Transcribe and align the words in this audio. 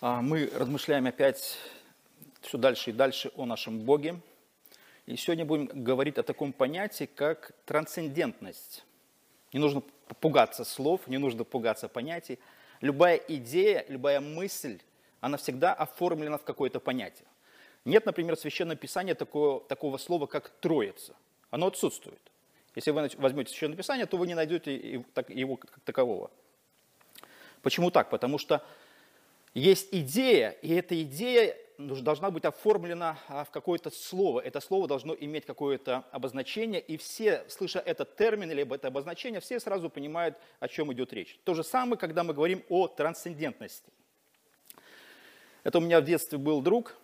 А, 0.00 0.22
мы 0.22 0.48
размышляем 0.54 1.06
опять 1.06 1.58
все 2.40 2.56
дальше 2.56 2.90
и 2.90 2.92
дальше 2.92 3.32
о 3.34 3.46
нашем 3.46 3.80
Боге. 3.80 4.20
И 5.06 5.16
сегодня 5.16 5.44
будем 5.44 5.66
говорить 5.66 6.18
о 6.18 6.22
таком 6.22 6.52
понятии, 6.52 7.10
как 7.12 7.50
трансцендентность. 7.64 8.84
Не 9.52 9.58
нужно 9.58 9.82
пугаться 10.20 10.64
слов, 10.64 11.08
не 11.08 11.18
нужно 11.18 11.42
пугаться 11.42 11.88
понятий. 11.88 12.38
Любая 12.80 13.16
идея, 13.16 13.84
любая 13.88 14.20
мысль, 14.20 14.78
она 15.20 15.36
всегда 15.36 15.74
оформлена 15.74 16.38
в 16.38 16.44
какое-то 16.44 16.78
понятие. 16.78 17.26
Нет, 17.84 18.06
например, 18.06 18.36
в 18.36 18.40
Священном 18.40 18.76
Писании 18.76 19.14
такого, 19.14 19.62
такого 19.62 19.98
слова, 19.98 20.26
как 20.26 20.48
«троица». 20.60 21.16
Оно 21.50 21.66
отсутствует. 21.66 22.20
Если 22.76 22.92
вы 22.92 23.10
возьмете 23.16 23.50
Священное 23.50 23.76
Писание, 23.76 24.06
то 24.06 24.16
вы 24.16 24.28
не 24.28 24.36
найдете 24.36 24.76
его 25.28 25.56
как 25.56 25.80
такового. 25.80 26.30
Почему 27.62 27.90
так? 27.90 28.10
Потому 28.10 28.38
что 28.38 28.62
есть 29.54 29.88
идея, 29.92 30.50
и 30.50 30.74
эта 30.74 31.00
идея 31.02 31.56
должна 31.78 32.30
быть 32.30 32.44
оформлена 32.44 33.18
а, 33.28 33.44
в 33.44 33.50
какое-то 33.50 33.90
слово. 33.90 34.40
Это 34.40 34.60
слово 34.60 34.88
должно 34.88 35.14
иметь 35.14 35.46
какое-то 35.46 36.04
обозначение, 36.10 36.80
и 36.80 36.96
все, 36.96 37.44
слыша 37.48 37.78
этот 37.78 38.16
термин 38.16 38.50
или 38.50 38.74
это 38.74 38.88
обозначение, 38.88 39.40
все 39.40 39.60
сразу 39.60 39.88
понимают, 39.88 40.36
о 40.58 40.68
чем 40.68 40.92
идет 40.92 41.12
речь. 41.12 41.38
То 41.44 41.54
же 41.54 41.62
самое, 41.62 41.96
когда 41.96 42.24
мы 42.24 42.34
говорим 42.34 42.64
о 42.68 42.88
трансцендентности. 42.88 43.92
Это 45.62 45.78
у 45.78 45.80
меня 45.80 46.00
в 46.00 46.04
детстве 46.04 46.38
был 46.38 46.62
друг, 46.62 46.96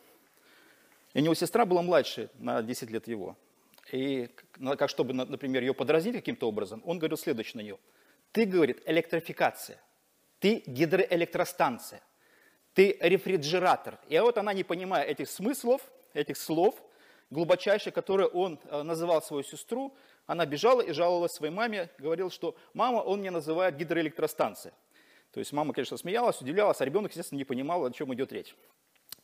и 1.13 1.21
у 1.21 1.23
него 1.23 1.35
сестра 1.35 1.65
была 1.65 1.83
младше 1.83 2.31
на 2.39 2.63
10 2.63 2.91
лет 2.91 3.07
его. 3.07 3.37
И 3.93 4.29
как 4.79 4.91
чтобы, 4.91 5.13
например, 5.13 5.63
ее 5.63 5.75
подразнить 5.75 6.15
каким-то 6.15 6.49
образом, 6.49 6.83
он 6.85 6.99
говорил 6.99 7.17
следующее 7.17 7.59
на 7.59 7.65
нее. 7.65 7.79
Ты, 8.33 8.47
говорит, 8.47 8.83
электрификация, 8.87 9.81
ты 10.41 10.65
гидроэлектростанция– 10.67 12.03
ты 12.75 12.97
рефрижератор. 13.01 13.99
И 14.09 14.19
вот 14.19 14.37
она, 14.37 14.53
не 14.53 14.65
понимая 14.65 15.05
этих 15.05 15.31
смыслов, 15.31 15.81
этих 16.13 16.37
слов, 16.37 16.75
глубочайших, 17.31 17.95
которые 17.95 18.29
он 18.29 18.59
э, 18.65 18.83
называл 18.83 19.23
свою 19.23 19.43
сестру, 19.43 19.95
она 20.27 20.45
бежала 20.45 20.81
и 20.81 20.93
жаловалась 20.93 21.33
своей 21.33 21.53
маме, 21.53 21.89
говорила, 21.99 22.31
что 22.31 22.55
мама, 22.75 22.99
он 22.99 23.21
меня 23.21 23.31
называет 23.31 23.77
гидроэлектростанция. 23.77 24.73
То 25.33 25.41
есть 25.41 25.53
мама, 25.53 25.73
конечно, 25.73 25.97
смеялась, 25.97 26.41
удивлялась, 26.41 26.81
а 26.81 26.85
ребенок, 26.85 27.11
естественно, 27.11 27.39
не 27.39 27.45
понимал, 27.45 27.85
о 27.85 27.91
чем 27.91 28.13
идет 28.15 28.33
речь. 28.33 28.55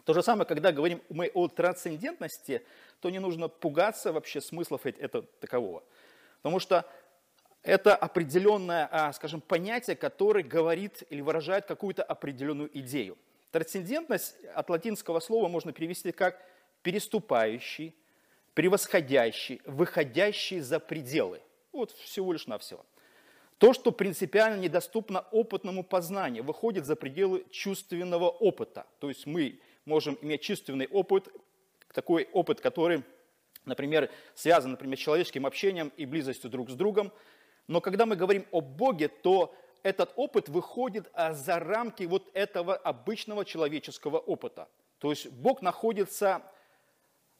То 0.04 0.14
же 0.14 0.22
самое, 0.22 0.46
когда 0.46 0.72
говорим 0.72 1.02
мы 1.08 1.30
о 1.34 1.48
трансцендентности, 1.48 2.64
то 3.00 3.10
не 3.10 3.18
нужно 3.18 3.48
пугаться 3.48 4.12
вообще 4.12 4.40
смыслов 4.40 4.86
этого 4.86 5.24
такового. 5.40 5.82
Потому 6.42 6.58
что 6.58 6.84
это 7.62 7.94
определенное, 7.94 8.88
а, 8.90 9.12
скажем, 9.12 9.40
понятие, 9.40 9.94
которое 9.94 10.42
говорит 10.42 11.02
или 11.10 11.20
выражает 11.20 11.66
какую-то 11.66 12.02
определенную 12.02 12.76
идею. 12.78 13.16
Трансцендентность 13.50 14.36
от 14.54 14.70
латинского 14.70 15.20
слова 15.20 15.48
можно 15.48 15.72
перевести 15.72 16.12
как 16.12 16.40
переступающий, 16.82 17.94
превосходящий, 18.54 19.60
выходящий 19.64 20.60
за 20.60 20.78
пределы. 20.78 21.40
Вот 21.72 21.90
всего 21.92 22.32
лишь 22.32 22.46
навсего. 22.46 22.84
То, 23.58 23.72
что 23.74 23.92
принципиально 23.92 24.60
недоступно 24.60 25.20
опытному 25.32 25.84
познанию, 25.84 26.44
выходит 26.44 26.86
за 26.86 26.96
пределы 26.96 27.44
чувственного 27.50 28.30
опыта. 28.30 28.86
То 29.00 29.08
есть 29.08 29.26
мы 29.26 29.60
можем 29.84 30.16
иметь 30.22 30.40
чувственный 30.40 30.86
опыт, 30.86 31.28
такой 31.92 32.28
опыт, 32.32 32.60
который, 32.60 33.02
например, 33.66 34.10
связан, 34.34 34.70
например, 34.70 34.96
с 34.96 35.02
человеческим 35.02 35.44
общением 35.44 35.92
и 35.96 36.06
близостью 36.06 36.48
друг 36.48 36.70
с 36.70 36.74
другом. 36.74 37.12
Но 37.66 37.80
когда 37.80 38.06
мы 38.06 38.16
говорим 38.16 38.46
о 38.50 38.60
Боге, 38.60 39.08
то 39.08 39.54
этот 39.82 40.12
опыт 40.16 40.48
выходит 40.48 41.10
а, 41.12 41.32
за 41.32 41.58
рамки 41.58 42.04
вот 42.04 42.28
этого 42.34 42.76
обычного 42.76 43.44
человеческого 43.44 44.18
опыта. 44.18 44.68
То 44.98 45.10
есть 45.10 45.30
Бог 45.30 45.62
находится 45.62 46.42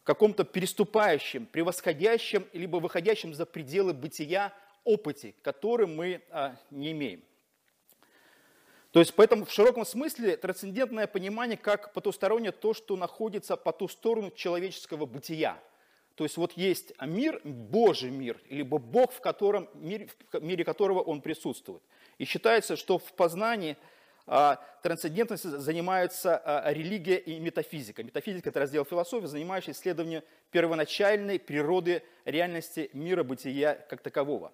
в 0.03 0.05
каком-то 0.05 0.45
переступающем, 0.45 1.47
превосходящем, 1.47 2.47
либо 2.53 2.79
выходящем 2.79 3.35
за 3.35 3.47
пределы 3.47 3.93
бытия 3.93 4.53
опыте, 4.85 5.35
который 5.43 5.87
мы 5.87 6.23
а, 6.31 6.57
не 6.71 6.93
имеем. 6.93 7.23
То 8.93 8.99
есть 8.99 9.15
поэтому 9.15 9.45
в 9.45 9.53
широком 9.53 9.87
смысле 9.87 10.37
трансцендентное 10.37 11.07
понимание 11.07 11.57
как 11.57 11.93
потустороннее 11.93 12.53
то, 12.53 12.75
что 12.75 12.97
находится 12.97 13.57
по 13.57 13.73
ту 13.73 13.89
сторону 13.89 14.31
человеческого 14.31 15.07
бытия– 15.07 15.59
то 16.21 16.25
есть 16.25 16.37
вот 16.37 16.53
есть 16.53 16.93
мир, 17.01 17.41
Божий 17.45 18.11
мир, 18.11 18.39
либо 18.51 18.77
Бог, 18.77 19.11
в, 19.11 19.23
котором, 19.23 19.71
в 19.73 20.43
мире 20.43 20.65
которого 20.67 21.01
он 21.01 21.23
присутствует. 21.23 21.83
И 22.21 22.27
считается, 22.27 22.77
что 22.77 22.99
в 22.99 23.15
познании 23.15 23.79
а, 24.27 24.63
трансцендентностью 24.83 25.59
занимаются 25.59 26.37
а, 26.37 26.71
религия 26.71 27.17
и 27.17 27.41
метафизика. 27.41 28.05
Метафизика– 28.05 28.49
это 28.51 28.61
раздел 28.61 28.85
философии, 28.85 29.25
занимающийся 29.25 29.81
исследованием 29.81 30.23
первоначальной 30.51 31.39
природы 31.39 32.03
реальности 32.27 32.91
мира, 32.93 33.23
бытия 33.23 33.75
как 33.89 34.03
такового. 34.03 34.53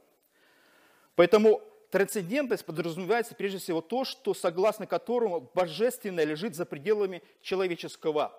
Поэтому 1.16 1.60
трансцендентность 1.90 2.64
подразумевается 2.64 3.34
прежде 3.34 3.58
всего 3.58 3.80
то, 3.80 4.04
что 4.04 4.32
согласно 4.32 4.86
которому 4.86 5.50
божественное 5.52 6.22
лежит 6.22 6.54
за 6.54 6.66
пределами 6.66 7.20
человеческого 7.42 8.32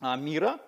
а, 0.00 0.16
мира– 0.16 0.58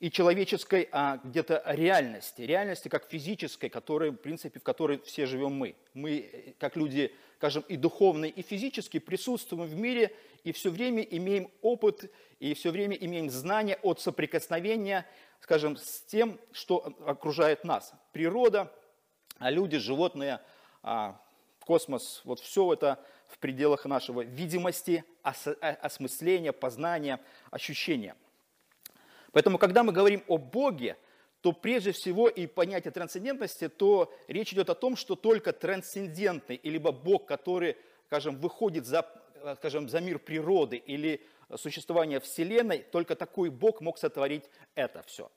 и 0.00 0.10
человеческой 0.10 0.88
а, 0.92 1.20
где-то 1.22 1.62
реальности, 1.66 2.42
реальности 2.42 2.88
как 2.88 3.08
физической, 3.08 3.68
которой, 3.68 4.10
в 4.10 4.16
принципе, 4.16 4.58
в 4.58 4.62
которой 4.62 5.00
все 5.00 5.26
живем 5.26 5.52
мы. 5.52 5.76
Мы, 5.94 6.54
как 6.58 6.76
люди, 6.76 7.14
скажем, 7.36 7.64
и 7.68 7.76
духовные, 7.76 8.30
и 8.30 8.42
физически 8.42 8.98
присутствуем 8.98 9.66
в 9.66 9.74
мире, 9.74 10.14
и 10.42 10.52
все 10.52 10.70
время 10.70 11.02
имеем 11.02 11.50
опыт, 11.62 12.10
и 12.40 12.54
все 12.54 12.70
время 12.70 12.96
имеем 12.96 13.30
знания 13.30 13.78
от 13.82 14.00
соприкосновения, 14.00 15.06
скажем, 15.40 15.76
с 15.76 16.02
тем, 16.02 16.40
что 16.52 16.94
окружает 17.06 17.64
нас. 17.64 17.92
Природа, 18.12 18.72
а 19.38 19.50
люди, 19.50 19.78
животные, 19.78 20.40
а, 20.82 21.20
космос, 21.60 22.20
вот 22.24 22.40
все 22.40 22.72
это 22.72 22.98
в 23.28 23.38
пределах 23.38 23.84
нашего 23.84 24.22
видимости, 24.22 25.04
осмысления, 25.22 26.52
познания, 26.52 27.20
ощущения– 27.50 28.16
Поэтому, 29.34 29.58
когда 29.58 29.82
мы 29.82 29.92
говорим 29.92 30.22
о 30.28 30.38
Боге, 30.38 30.96
то 31.40 31.52
прежде 31.52 31.90
всего 31.90 32.28
и 32.28 32.46
понятие 32.46 32.92
трансцендентности, 32.92 33.68
то 33.68 34.14
речь 34.28 34.52
идет 34.52 34.70
о 34.70 34.76
том, 34.76 34.96
что 34.96 35.16
только 35.16 35.52
трансцендентный, 35.52 36.60
либо 36.62 36.92
Бог, 36.92 37.26
который, 37.26 37.76
скажем, 38.06 38.36
выходит 38.36 38.86
за, 38.86 39.04
скажем, 39.56 39.88
за 39.88 40.00
мир 40.00 40.20
природы 40.20 40.76
или 40.76 41.20
существование 41.56 42.20
Вселенной, 42.20 42.78
только 42.78 43.16
такой 43.16 43.50
Бог 43.50 43.80
мог 43.80 43.98
сотворить 43.98 44.44
это 44.76 45.02
все. 45.02 45.30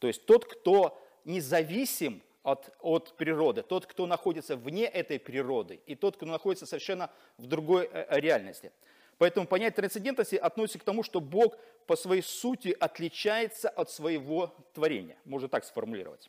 То 0.00 0.08
есть 0.08 0.26
тот, 0.26 0.44
кто 0.44 1.00
независим 1.24 2.22
от, 2.42 2.74
от 2.80 3.16
природы, 3.16 3.62
тот, 3.62 3.86
кто 3.86 4.06
находится 4.06 4.56
вне 4.56 4.86
этой 4.86 5.20
природы, 5.20 5.80
и 5.86 5.94
тот, 5.94 6.16
кто 6.16 6.26
находится 6.26 6.66
совершенно 6.66 7.10
в 7.38 7.46
другой 7.46 7.88
э, 7.92 8.06
реальности– 8.18 8.72
Поэтому 9.18 9.46
понятие 9.46 9.76
трансцендентности 9.76 10.36
относится 10.36 10.78
к 10.78 10.84
тому, 10.84 11.02
что 11.02 11.20
Бог 11.20 11.56
по 11.86 11.96
своей 11.96 12.22
сути 12.22 12.76
отличается 12.78 13.68
от 13.68 13.90
своего 13.90 14.54
творения. 14.74 15.16
Можно 15.24 15.48
так 15.48 15.64
сформулировать. 15.64 16.28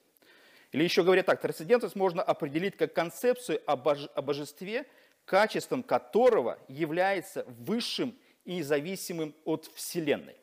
Или 0.72 0.84
еще 0.84 1.04
говоря 1.04 1.24
так, 1.24 1.42
трансцендентность 1.42 1.96
можно 1.96 2.22
определить 2.22 2.78
как 2.78 2.94
концепцию 2.94 3.62
о, 3.66 3.76
боже, 3.76 4.10
о 4.16 4.22
божестве, 4.22 4.86
качеством 5.26 5.84
которого 5.84 6.58
является 6.68 7.46
высшим 7.48 8.18
и 8.46 8.56
независимым 8.58 9.36
от 9.44 9.70
Вселенной. 9.76 10.36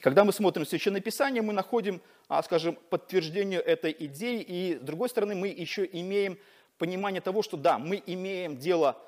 Когда 0.00 0.24
мы 0.24 0.32
смотрим 0.32 0.66
Священное 0.66 1.00
Писание, 1.00 1.42
мы 1.42 1.52
находим, 1.52 2.02
а, 2.28 2.42
скажем, 2.42 2.76
подтверждение 2.90 3.60
этой 3.60 3.94
идеи, 3.98 4.42
и 4.42 4.76
с 4.76 4.80
другой 4.80 5.08
стороны 5.08 5.34
мы 5.34 5.48
еще 5.48 5.88
имеем 5.90 6.38
понимание 6.76 7.20
того, 7.20 7.42
что 7.42 7.56
да, 7.56 7.78
мы 7.78 8.02
имеем 8.06 8.56
дело 8.56 9.00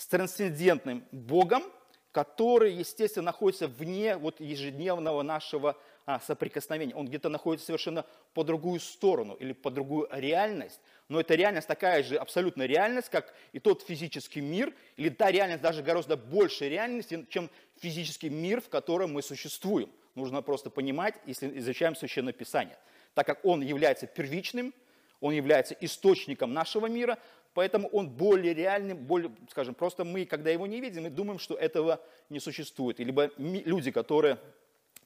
с 0.00 0.06
трансцендентным 0.06 1.04
Богом, 1.12 1.62
который, 2.10 2.72
естественно, 2.72 3.26
находится 3.26 3.68
вне 3.68 4.16
вот 4.16 4.40
ежедневного 4.40 5.22
нашего 5.22 5.76
а, 6.06 6.18
соприкосновения. 6.20 6.94
Он 6.94 7.06
где-то 7.06 7.28
находится 7.28 7.66
совершенно 7.66 8.06
по 8.32 8.42
другую 8.42 8.80
сторону 8.80 9.34
или 9.34 9.52
по 9.52 9.70
другую 9.70 10.08
реальность. 10.10 10.80
Но 11.08 11.20
эта 11.20 11.34
реальность 11.34 11.68
такая 11.68 12.02
же 12.02 12.16
абсолютно 12.16 12.62
реальность, 12.62 13.10
как 13.10 13.34
и 13.52 13.58
тот 13.58 13.82
физический 13.82 14.40
мир, 14.40 14.72
или 14.96 15.10
та 15.10 15.30
реальность 15.30 15.62
даже 15.62 15.82
гораздо 15.82 16.16
больше 16.16 16.66
реальности, 16.66 17.26
чем 17.28 17.50
физический 17.78 18.30
мир, 18.30 18.62
в 18.62 18.70
котором 18.70 19.12
мы 19.12 19.22
существуем. 19.22 19.90
Нужно 20.14 20.40
просто 20.40 20.70
понимать, 20.70 21.14
если 21.26 21.58
изучаем 21.58 21.94
Священное 21.94 22.32
Писание. 22.32 22.78
Так 23.12 23.26
как 23.26 23.44
он 23.44 23.60
является 23.60 24.06
первичным, 24.06 24.72
он 25.20 25.34
является 25.34 25.74
источником 25.74 26.54
нашего 26.54 26.86
мира, 26.86 27.18
поэтому 27.54 27.88
он 27.88 28.10
более 28.10 28.54
реальным, 28.54 28.98
более, 28.98 29.30
скажем, 29.50 29.74
просто 29.74 30.04
мы, 30.04 30.24
когда 30.24 30.50
его 30.50 30.66
не 30.66 30.80
видим, 30.80 31.04
мы 31.04 31.10
думаем, 31.10 31.38
что 31.38 31.54
этого 31.54 32.00
не 32.28 32.40
существует. 32.40 32.98
Либо 32.98 33.30
люди, 33.38 33.90
которые 33.90 34.38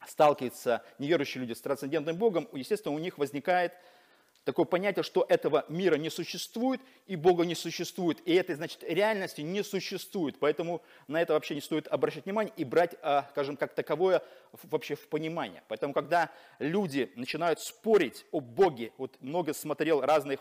сталкиваются, 0.06 0.82
неверующие 0.99 1.41
люди 1.41 1.52
с 1.52 1.61
трансцендентным 1.61 2.17
Богом, 2.17 2.49
естественно, 2.52 2.94
у 2.94 2.99
них 2.99 3.19
возникает 3.19 3.73
такое 4.44 4.67
понятие, 4.67 5.02
что 5.02 5.25
этого 5.29 5.64
мира 5.69 5.96
не 5.96 6.11
существует 6.11 6.81
и 7.06 7.17
Бога 7.17 7.44
не 7.44 7.55
существует. 7.55 8.20
И 8.26 8.35
этой, 8.35 8.55
значит, 8.55 8.85
реальности 8.85 9.41
не 9.41 9.62
существует. 9.64 10.38
Поэтому 10.38 10.82
на 11.08 11.20
это 11.20 11.32
вообще 11.32 11.55
не 11.55 11.61
стоит 11.61 11.88
обращать 11.88 12.26
внимание 12.26 12.52
и 12.56 12.64
брать, 12.64 12.94
а, 13.02 13.26
скажем, 13.31 13.56
как 13.56 13.75
таковое 13.75 14.23
вообще 14.64 14.94
в 14.94 15.08
понимание. 15.08 15.62
Поэтому, 15.69 15.93
когда 15.93 16.31
люди 16.58 17.11
начинают 17.17 17.61
спорить 17.61 18.26
о 18.31 18.41
Боге, 18.41 18.93
вот 18.99 19.17
много 19.20 19.55
смотрел 19.55 20.00
разных, 20.02 20.41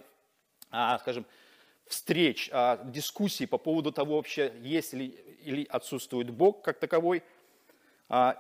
а, 0.70 1.00
скажем, 1.00 1.26
встреч, 1.88 2.50
а, 2.52 2.84
дискуссий 2.86 3.46
по 3.46 3.58
поводу 3.58 3.92
того 3.92 4.16
вообще, 4.16 4.54
есть 4.62 4.94
ли 4.94 5.08
или 5.44 5.68
отсутствует 5.70 6.30
Бог 6.30 6.62
как 6.62 6.80
таковой. 6.80 7.22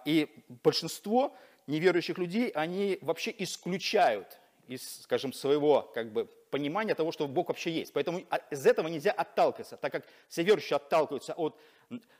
И 0.05 0.29
большинство 0.63 1.35
неверующих 1.67 2.17
людей, 2.17 2.49
они 2.49 2.97
вообще 3.01 3.33
исключают 3.37 4.39
из, 4.67 5.01
скажем, 5.01 5.33
своего 5.33 5.91
как 5.93 6.11
бы, 6.11 6.25
понимания 6.49 6.95
того, 6.95 7.11
что 7.11 7.27
Бог 7.27 7.49
вообще 7.49 7.71
есть. 7.71 7.93
Поэтому 7.93 8.23
из 8.51 8.65
этого 8.65 8.87
нельзя 8.87 9.11
отталкиваться, 9.11 9.77
так 9.77 9.91
как 9.91 10.05
все 10.29 10.43
верующие 10.43 10.77
отталкиваются 10.77 11.33
от, 11.33 11.57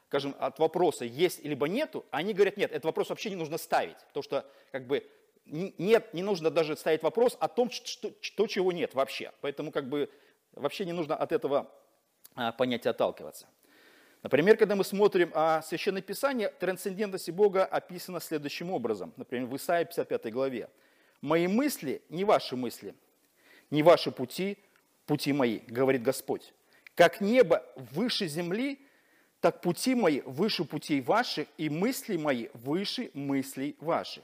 скажем, 0.07 0.35
от 0.39 0.59
вопроса 0.59 1.05
есть 1.05 1.43
либо 1.43 1.67
нету, 1.67 2.05
они 2.11 2.33
говорят, 2.33 2.57
нет, 2.57 2.71
этот 2.71 2.85
вопрос 2.85 3.09
вообще 3.09 3.29
не 3.29 3.35
нужно 3.35 3.57
ставить, 3.57 3.97
потому 4.07 4.23
что 4.23 4.45
как 4.71 4.87
бы 4.87 5.07
нет, 5.45 6.13
не 6.13 6.23
нужно 6.23 6.49
даже 6.49 6.77
ставить 6.77 7.03
вопрос 7.03 7.37
о 7.39 7.47
том, 7.47 7.69
что, 7.69 8.13
что 8.21 8.47
чего 8.47 8.71
нет 8.71 8.93
вообще. 8.93 9.31
Поэтому 9.41 9.71
как 9.71 9.89
бы 9.89 10.09
вообще 10.53 10.85
не 10.85 10.93
нужно 10.93 11.15
от 11.15 11.31
этого 11.31 11.71
а, 12.35 12.51
понятия 12.51 12.89
отталкиваться. 12.89 13.47
Например, 14.21 14.55
когда 14.55 14.75
мы 14.75 14.85
смотрим 14.85 15.31
о 15.33 15.61
Священное 15.61 16.01
Писание, 16.01 16.49
трансцендентность 16.49 17.29
Бога 17.31 17.65
описана 17.65 18.21
следующим 18.21 18.71
образом. 18.71 19.13
Например, 19.17 19.47
в 19.47 19.55
Исаии 19.57 19.83
55 19.83 20.31
главе. 20.31 20.69
«Мои 21.21 21.47
мысли 21.47 22.01
не 22.09 22.23
ваши 22.23 22.55
мысли, 22.55 22.95
не 23.69 23.83
ваши 23.83 24.11
пути, 24.11 24.57
пути 25.05 25.33
мои, 25.33 25.59
говорит 25.67 26.03
Господь. 26.03 26.53
Как 26.95 27.21
небо 27.21 27.65
выше 27.75 28.27
земли, 28.27 28.79
так 29.41 29.61
пути 29.61 29.93
мои 29.93 30.21
выше 30.21 30.63
путей 30.63 31.01
ваших, 31.01 31.47
и 31.57 31.69
мысли 31.69 32.15
мои 32.15 32.47
выше 32.53 33.11
мыслей 33.13 33.75
ваших». 33.79 34.23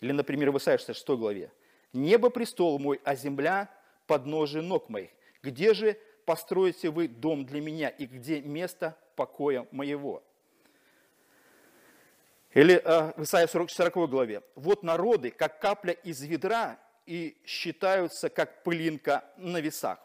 Или, 0.00 0.12
например, 0.12 0.50
в 0.50 0.58
Исаии 0.58 0.78
66 0.78 1.08
главе. 1.10 1.52
«Небо– 1.92 2.30
престол 2.30 2.78
мой, 2.78 3.00
а 3.04 3.14
земля– 3.14 3.68
подножие 4.06 4.62
ног 4.62 4.88
моих. 4.88 5.10
Где 5.42 5.74
же 5.74 5.98
построите 6.24 6.90
вы 6.90 7.08
дом 7.08 7.44
для 7.44 7.60
меня, 7.60 7.88
и 7.88 8.06
где 8.06 8.40
место 8.40 8.96
покоя 9.16 9.66
моего. 9.70 10.22
Или 12.52 12.80
э, 12.84 13.12
в 13.16 13.22
Исаии 13.22 13.46
40, 13.46 13.70
40 13.70 14.10
главе. 14.10 14.42
«Вот 14.54 14.82
народы, 14.82 15.30
как 15.30 15.60
капля 15.60 15.92
из 15.92 16.20
ведра, 16.22 16.78
и 17.06 17.36
считаются, 17.44 18.28
как 18.28 18.62
пылинка 18.62 19.24
на 19.36 19.60
весах». 19.60 19.98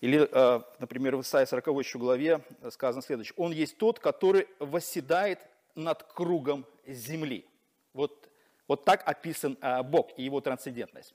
Или, 0.00 0.28
э, 0.30 0.60
например, 0.78 1.16
в 1.16 1.22
Исаии 1.22 1.46
40 1.46 1.66
еще 1.78 1.98
главе 1.98 2.40
сказано 2.70 3.02
следующее. 3.02 3.34
«Он 3.36 3.50
есть 3.50 3.76
тот, 3.76 3.98
который 3.98 4.46
восседает 4.60 5.40
над 5.74 6.04
кругом 6.04 6.64
земли». 6.86 7.44
Вот, 7.92 8.28
вот 8.68 8.84
так 8.84 9.02
описан 9.08 9.58
э, 9.60 9.82
Бог 9.82 10.10
и 10.16 10.22
его 10.22 10.40
трансцендентность. 10.40 11.14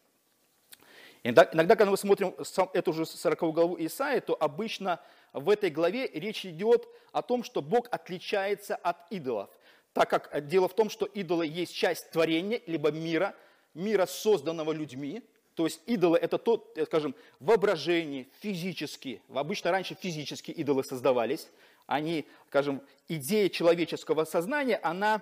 Иногда, 1.23 1.49
иногда, 1.53 1.75
когда 1.75 1.91
мы 1.91 1.97
смотрим 1.97 2.35
эту 2.73 2.93
же 2.93 3.05
40 3.05 3.39
главу 3.53 3.77
Исаии, 3.79 4.19
то 4.21 4.35
обычно 4.39 4.99
в 5.33 5.49
этой 5.49 5.69
главе 5.69 6.07
речь 6.07 6.45
идет 6.45 6.87
о 7.11 7.21
том, 7.21 7.43
что 7.43 7.61
Бог 7.61 7.87
отличается 7.91 8.75
от 8.75 8.97
идолов, 9.11 9.49
так 9.93 10.09
как 10.09 10.47
дело 10.47 10.67
в 10.67 10.75
том, 10.75 10.89
что 10.89 11.05
идолы 11.05 11.45
есть 11.45 11.75
часть 11.75 12.09
творения, 12.09 12.61
либо 12.65 12.91
мира, 12.91 13.35
мира, 13.75 14.07
созданного 14.07 14.71
людьми, 14.71 15.21
то 15.55 15.65
есть 15.65 15.81
идолы– 15.85 16.17
это 16.21 16.37
то, 16.37 16.71
э, 16.75 16.85
скажем, 16.85 17.13
воображение, 17.39 18.27
физически. 18.39 19.21
Обычно 19.33 19.71
раньше 19.71 19.95
физические 19.95 20.55
идолы 20.55 20.83
создавались. 20.83 21.49
Они, 21.85 22.25
скажем, 22.47 22.81
идея 23.09 23.49
человеческого 23.49 24.23
сознания, 24.23 24.79
она 24.81 25.21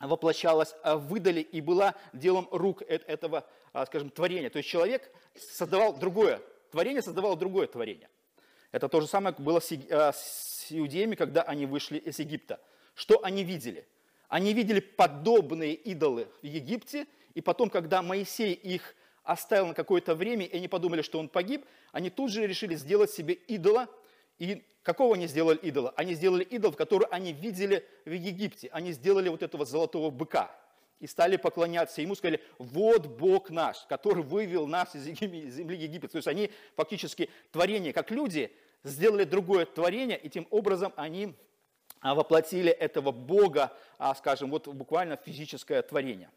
воплощалась 0.00 0.74
в 0.84 1.14
идоле 1.16 1.40
и 1.40 1.60
была 1.60 1.94
делом 2.12 2.48
рук 2.50 2.82
э, 2.82 2.96
этого, 3.06 3.46
скажем, 3.86 4.10
творения. 4.10 4.50
То 4.50 4.58
есть 4.58 4.68
человек 4.68 5.10
создавал 5.34 5.96
другое 5.96 6.40
творение, 6.70 7.02
создавал 7.02 7.36
другое 7.36 7.66
творение. 7.66 8.08
Это 8.70 8.88
то 8.88 9.00
же 9.00 9.06
самое 9.06 9.34
было 9.36 9.60
с 9.60 9.72
а, 9.90 10.12
иудеями, 10.70 11.16
когда 11.16 11.42
они 11.42 11.66
вышли 11.66 11.98
из 11.98 12.18
Египта. 12.18 12.60
Что 12.94 13.22
они 13.24 13.44
видели? 13.44 13.86
Они 14.28 14.52
видели 14.52 14.80
подобные 14.80 15.74
идолы 15.74 16.28
в 16.42 16.46
Египте, 16.46 17.06
и 17.34 17.40
потом, 17.40 17.68
когда 17.68 18.02
Моисей 18.02 18.52
их 18.52 18.94
оставил 19.24 19.66
на 19.66 19.74
какое-то 19.74 20.14
время, 20.14 20.46
и 20.46 20.56
они 20.56 20.68
подумали, 20.68 21.02
что 21.02 21.18
он 21.18 21.28
погиб, 21.28 21.64
они 21.92 22.10
тут 22.10 22.30
же 22.30 22.46
решили 22.46 22.74
сделать 22.76 23.10
себе 23.10 23.34
идола. 23.34 23.88
И 24.38 24.64
какого 24.82 25.14
они 25.14 25.26
сделали 25.26 25.58
идола? 25.58 25.92
Они 25.96 26.14
сделали 26.14 26.44
идол, 26.44 26.72
который 26.72 27.08
они 27.08 27.32
видели 27.32 27.84
в 28.04 28.12
Египте. 28.12 28.68
Они 28.72 28.92
сделали 28.92 29.28
вот 29.28 29.42
этого 29.42 29.64
золотого 29.64 30.10
быка 30.10 30.50
и 31.00 31.06
стали 31.06 31.36
поклоняться 31.36 32.00
ему, 32.00 32.14
сказали, 32.14 32.40
вот 32.58 33.06
Бог 33.06 33.50
наш, 33.50 33.84
который 33.86 34.22
вывел 34.22 34.66
нас 34.66 34.94
из 34.94 35.02
земли 35.04 35.76
Египет. 35.76 36.12
То 36.12 36.16
есть 36.16 36.28
они 36.28 36.50
фактически 36.76 37.28
творение, 37.52 37.92
как 37.92 38.10
люди, 38.10 38.52
сделали 38.84 39.24
другое 39.24 39.66
творение, 39.66 40.18
и 40.18 40.28
тем 40.28 40.46
образом 40.50 40.92
они 40.96 41.34
а, 42.00 42.14
воплотили 42.14 42.70
этого 42.70 43.12
Бога, 43.12 43.72
а, 43.98 44.14
скажем, 44.14 44.50
вот 44.50 44.68
буквально 44.68 45.16
физическое 45.16 45.82
творение. 45.82 46.30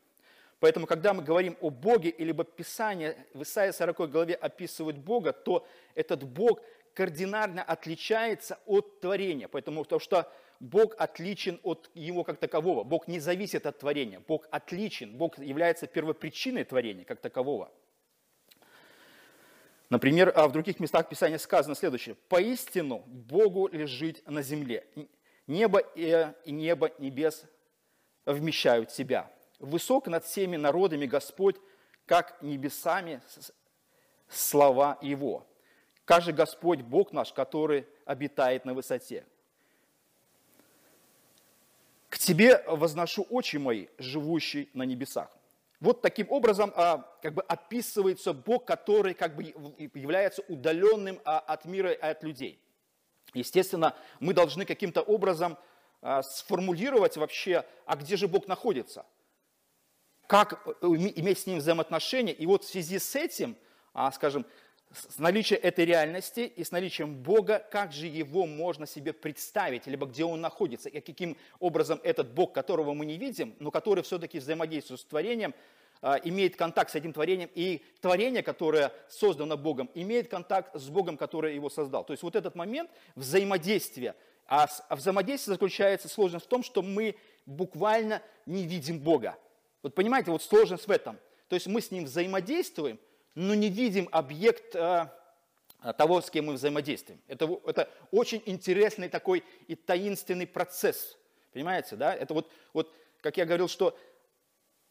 Поэтому, 0.60 0.88
когда 0.88 1.14
мы 1.14 1.24
говорим 1.24 1.56
о 1.62 1.70
Боге, 1.70 2.10
или 2.10 2.32
Писание 2.32 3.28
в 3.34 3.44
Исаии 3.44 3.72
40 3.72 4.10
главе 4.10 4.34
описывает 4.34 4.98
Бога, 4.98 5.34
то 5.34 5.68
этот 5.94 6.24
Бог 6.24 6.62
кардинально 6.94 7.62
отличается 7.62 8.58
от 8.66 9.00
творения. 9.00 9.48
Потому 9.48 9.86
что 10.00 10.32
Бог 10.60 10.96
отличен 10.98 11.60
от 11.64 11.90
Его 11.94 12.24
как 12.24 12.40
такового. 12.40 12.84
Бог 12.84 13.08
не 13.08 13.20
зависит 13.20 13.66
от 13.66 13.80
творения. 13.80 14.22
Бог 14.28 14.48
отличен. 14.52 15.16
Бог 15.16 15.38
является 15.38 15.88
первопричиной 15.88 16.64
творения 16.64 17.04
как 17.04 17.20
такового. 17.22 17.72
Например, 19.90 20.32
а 20.36 20.48
в 20.48 20.52
других 20.52 20.80
местах 20.80 21.08
Писания 21.08 21.38
сказано 21.38 21.76
следующее. 21.76 22.16
«Поистину 22.28 23.00
Богу 23.08 23.68
лежит 23.68 24.28
на 24.28 24.42
земле. 24.42 24.86
Небо 25.46 25.80
и 25.96 26.34
небо 26.46 26.92
небес 26.98 27.46
вмещают 28.26 28.92
себя. 28.92 29.32
Высок 29.60 30.08
над 30.08 30.26
всеми 30.26 30.58
народами 30.58 31.06
Господь, 31.06 31.56
как 32.06 32.42
небесами 32.42 33.22
слова 34.28 34.98
Его. 35.02 35.48
Каждый 36.04 36.34
Господь 36.34 36.82
Бог 36.82 37.12
наш, 37.12 37.32
который 37.32 37.88
обитает 38.06 38.66
на 38.66 38.74
высоте. 38.74 39.26
Тебе 42.28 42.62
возношу 42.68 43.26
очи 43.30 43.56
мои, 43.56 43.88
живущий 43.98 44.70
на 44.74 44.84
небесах. 44.84 45.30
Вот 45.80 46.02
таким 46.02 46.30
образом 46.30 46.74
а, 46.76 47.10
как 47.22 47.36
бы 47.36 47.42
описывается 47.44 48.34
Бог, 48.34 48.66
который 48.66 49.14
как 49.14 49.38
бы 49.38 49.44
является 49.94 50.44
удаленным 50.50 51.22
а, 51.24 51.40
от 51.40 51.64
мира 51.64 51.94
и 51.94 52.02
от 52.02 52.24
людей. 52.24 52.60
Естественно, 53.34 53.96
мы 54.20 54.34
должны 54.34 54.66
каким-то 54.66 55.02
образом 55.04 55.58
а, 56.02 56.22
сформулировать 56.22 57.16
вообще, 57.16 57.64
а 57.86 57.96
где 57.96 58.18
же 58.18 58.28
Бог 58.28 58.46
находится, 58.50 59.06
как 60.28 60.68
э, 60.68 60.86
иметь 60.86 61.40
с 61.40 61.46
ним 61.46 61.60
взаимоотношения. 61.60 62.34
И 62.34 62.46
вот 62.46 62.66
в 62.66 62.68
связи 62.68 63.00
с 63.00 63.16
этим, 63.16 63.56
скажем, 64.12 64.46
с 64.94 65.20
наличием 65.20 65.60
этой 65.64 65.86
реальности 65.86 66.52
и 66.56 66.64
с 66.64 66.72
наличием 66.72 67.16
Бога, 67.16 67.66
как 67.72 67.92
же 67.92 68.08
его 68.08 68.46
можно 68.46 68.88
себе 68.88 69.14
представить, 69.14 69.86
либо 69.86 70.06
где 70.06 70.24
он 70.24 70.40
находится, 70.42 70.90
и 70.90 71.02
каким 71.02 71.36
образом 71.60 72.00
этот 72.04 72.32
Бог, 72.34 72.54
которого 72.54 72.94
мы 72.94 73.06
не 73.06 73.18
видим, 73.18 73.56
но 73.60 73.70
который 73.70 74.04
все-таки 74.04 74.40
взаимодействует 74.40 75.02
с 75.02 75.06
творением, 75.06 75.54
а, 76.02 76.20
имеет 76.24 76.56
контакт 76.56 76.92
с 76.92 76.96
этим 76.96 77.12
творением, 77.12 77.50
и 77.54 77.84
творение, 78.02 78.44
которое 78.44 78.94
создано 79.10 79.58
Богом, 79.58 79.90
имеет 79.94 80.30
контакт 80.30 80.76
с 80.76 80.90
Богом, 80.90 81.18
который 81.18 81.56
его 81.56 81.70
создал. 81.70 82.04
То 82.04 82.14
есть 82.14 82.24
вот 82.24 82.36
этот 82.36 82.56
момент 82.56 82.90
взаимодействия, 83.16 84.16
а, 84.46 84.68
а 84.90 84.96
взаимодействие 84.96 85.56
заключается 85.56 86.08
сложность 86.08 86.46
в 86.46 86.50
том, 86.50 86.64
что 86.64 86.82
мы 86.82 87.16
буквально 87.46 88.22
не 88.46 88.64
видим 88.66 89.00
Бога. 89.00 89.38
Вот 89.82 89.96
понимаете, 89.96 90.32
вот 90.32 90.44
сложность 90.44 90.88
в 90.88 90.92
этом. 90.92 91.18
То 91.50 91.56
есть 91.56 91.68
мы 91.68 91.82
с 91.82 91.92
ним 91.92 92.06
взаимодействуем, 92.06 93.00
но 93.38 93.54
не 93.54 93.70
видим 93.70 94.10
объект 94.12 94.76
а, 94.76 95.14
того, 95.96 96.22
с 96.22 96.32
кем 96.32 96.48
мы 96.48 96.54
взаимодействуем. 96.54 97.22
Это, 97.28 97.48
это 97.68 97.88
очень 98.10 98.42
интересный 98.48 99.10
такой 99.10 99.44
и 99.68 99.76
таинственный 99.76 100.48
процесс. 100.48 101.16
Понимаете, 101.54 101.96
да? 101.98 102.16
Это 102.16 102.34
вот, 102.34 102.52
вот, 102.74 102.96
как 103.22 103.38
я 103.38 103.46
говорил, 103.46 103.68
что 103.68 103.96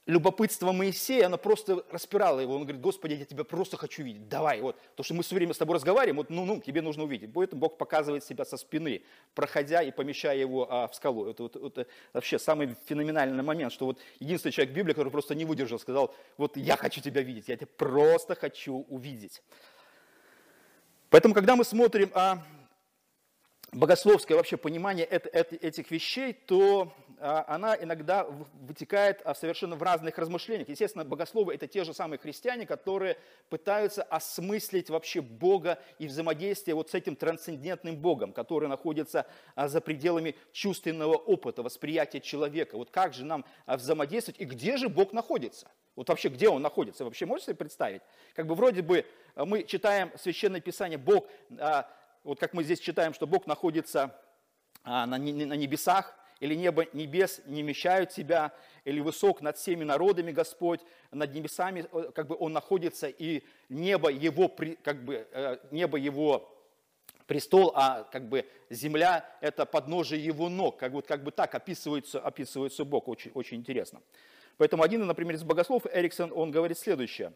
любопытство 0.06 0.70
Моисея, 0.70 1.26
оно 1.26 1.36
просто 1.36 1.84
распирало 1.90 2.38
его. 2.40 2.54
Он 2.54 2.62
говорит, 2.62 2.80
Господи, 2.80 3.14
я 3.14 3.24
тебя 3.24 3.42
просто 3.44 3.76
хочу 3.76 4.04
видеть, 4.04 4.28
давай. 4.28 4.60
Вот. 4.60 4.76
То, 4.94 5.02
что 5.02 5.14
мы 5.14 5.22
все 5.24 5.34
время 5.34 5.52
с 5.52 5.58
тобой 5.58 5.74
разговариваем, 5.74 6.16
вот, 6.16 6.30
ну, 6.30 6.44
ну, 6.44 6.60
тебе 6.60 6.80
нужно 6.80 7.04
увидеть. 7.04 7.32
Поэтому 7.32 7.60
Бог 7.60 7.76
показывает 7.76 8.24
себя 8.24 8.44
со 8.44 8.56
спины, 8.56 9.02
проходя 9.34 9.82
и 9.82 9.90
помещая 9.90 10.36
его 10.36 10.72
а, 10.72 10.86
в 10.86 10.94
скалу. 10.94 11.28
Это, 11.28 11.42
вот, 11.42 11.56
это 11.56 11.86
вообще 12.12 12.38
самый 12.38 12.76
феноменальный 12.86 13.42
момент, 13.42 13.72
что 13.72 13.86
вот 13.86 13.98
единственный 14.20 14.52
человек 14.52 14.72
в 14.72 14.76
Библии, 14.76 14.92
который 14.92 15.10
просто 15.10 15.34
не 15.34 15.44
выдержал, 15.44 15.78
сказал, 15.80 16.14
вот 16.36 16.56
я 16.56 16.76
хочу 16.76 17.00
тебя 17.00 17.22
видеть, 17.22 17.48
я 17.48 17.56
тебя 17.56 17.68
просто 17.76 18.36
хочу 18.36 18.86
увидеть. 18.88 19.42
Поэтому, 21.10 21.34
когда 21.34 21.56
мы 21.56 21.64
смотрим 21.64 22.10
а, 22.14 22.44
богословское 23.72 24.36
вообще 24.36 24.56
понимание 24.56 25.04
этих 25.06 25.90
вещей, 25.90 26.32
то 26.32 26.92
она 27.20 27.76
иногда 27.76 28.24
вытекает 28.24 29.22
а, 29.24 29.34
совершенно 29.34 29.76
в 29.76 29.82
разных 29.82 30.18
размышлениях. 30.18 30.68
Естественно, 30.68 31.04
богословы– 31.04 31.54
это 31.54 31.66
те 31.66 31.84
же 31.84 31.94
самые 31.94 32.18
христиане, 32.18 32.66
которые 32.66 33.16
пытаются 33.48 34.02
осмыслить 34.02 34.90
вообще 34.90 35.22
Бога 35.22 35.78
и 35.98 36.06
взаимодействие 36.06 36.74
вот 36.74 36.90
с 36.90 36.94
этим 36.94 37.16
трансцендентным 37.16 37.96
Богом, 37.96 38.32
который 38.32 38.68
находится 38.68 39.26
а, 39.54 39.68
за 39.68 39.80
пределами 39.80 40.36
чувственного 40.52 41.14
опыта, 41.14 41.62
восприятия 41.62 42.20
человека. 42.20 42.76
Вот 42.76 42.90
как 42.90 43.14
же 43.14 43.24
нам 43.24 43.44
взаимодействовать 43.66 44.40
и 44.40 44.44
где 44.44 44.76
же 44.76 44.88
Бог 44.88 45.12
находится? 45.12 45.70
Вот 45.94 46.10
вообще, 46.10 46.28
где 46.28 46.50
он 46.50 46.60
находится? 46.60 47.04
Вообще 47.04 47.24
можете 47.24 47.46
себе 47.46 47.56
представить? 47.56 48.02
Как 48.34 48.46
бы 48.46 48.54
вроде 48.54 48.82
бы 48.82 49.06
мы 49.34 49.62
читаем 49.62 50.10
Священное 50.18 50.60
Писание, 50.60 50.98
Бог, 50.98 51.26
вот 52.22 52.38
как 52.38 52.52
мы 52.52 52.64
здесь 52.64 52.80
читаем, 52.80 53.14
что 53.14 53.26
Бог 53.26 53.46
находится 53.46 54.14
на 54.84 55.16
небесах, 55.16 56.14
или 56.40 56.54
небо 56.54 56.86
небес 56.92 57.40
не 57.46 57.62
вмещают 57.62 58.10
тебя, 58.10 58.52
или 58.84 59.00
высок 59.00 59.40
над 59.40 59.56
всеми 59.56 59.84
народами 59.84 60.32
Господь, 60.32 60.80
над 61.10 61.34
небесами 61.34 61.86
э, 61.90 62.10
как 62.14 62.26
бы 62.26 62.36
Он 62.38 62.52
находится, 62.52 63.08
и 63.08 63.42
небо 63.68 64.10
Его, 64.10 64.54
как 64.82 65.04
бы, 65.04 65.26
э, 65.32 65.58
небо 65.70 65.96
Его 65.98 66.52
престол, 67.26 67.72
а 67.74 68.04
как 68.04 68.28
бы 68.28 68.46
земля– 68.70 69.28
это 69.40 69.66
подножие 69.66 70.24
Его 70.24 70.48
ног. 70.48 70.78
Как, 70.78 70.92
вот, 70.92 71.06
как 71.06 71.24
бы 71.24 71.30
так 71.30 71.54
описывается, 71.54 72.20
описывается 72.20 72.84
Бог, 72.84 73.08
очень, 73.08 73.30
очень 73.34 73.58
интересно. 73.58 74.00
Поэтому 74.58 74.82
один, 74.82 75.06
например, 75.06 75.34
из 75.34 75.42
богослов, 75.42 75.86
Эриксон, 75.92 76.32
он 76.34 76.50
говорит 76.50 76.78
следующее. 76.78 77.32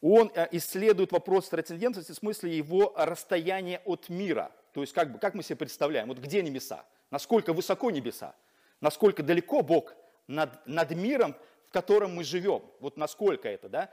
Он 0.00 0.30
э, 0.34 0.48
исследует 0.52 1.12
вопрос 1.12 1.48
трансцендентности 1.48 2.12
в 2.12 2.16
смысле 2.16 2.56
его 2.56 2.92
расстояния 2.96 3.80
от 3.84 4.08
мира. 4.08 4.52
То 4.72 4.80
есть 4.80 4.92
как, 4.92 5.12
бы, 5.12 5.18
как 5.18 5.34
мы 5.34 5.42
себе 5.42 5.56
представляем, 5.56 6.08
вот 6.08 6.18
где 6.18 6.42
небеса? 6.42 6.84
Насколько 7.14 7.52
высоко 7.52 7.92
небеса, 7.92 8.34
насколько 8.80 9.22
далеко 9.22 9.62
Бог 9.62 9.94
над, 10.26 10.66
над 10.66 10.90
миром, 10.96 11.36
в 11.68 11.72
котором 11.72 12.16
мы 12.16 12.24
живем. 12.24 12.60
Вот 12.80 12.96
насколько 12.96 13.48
это, 13.48 13.68
да? 13.68 13.90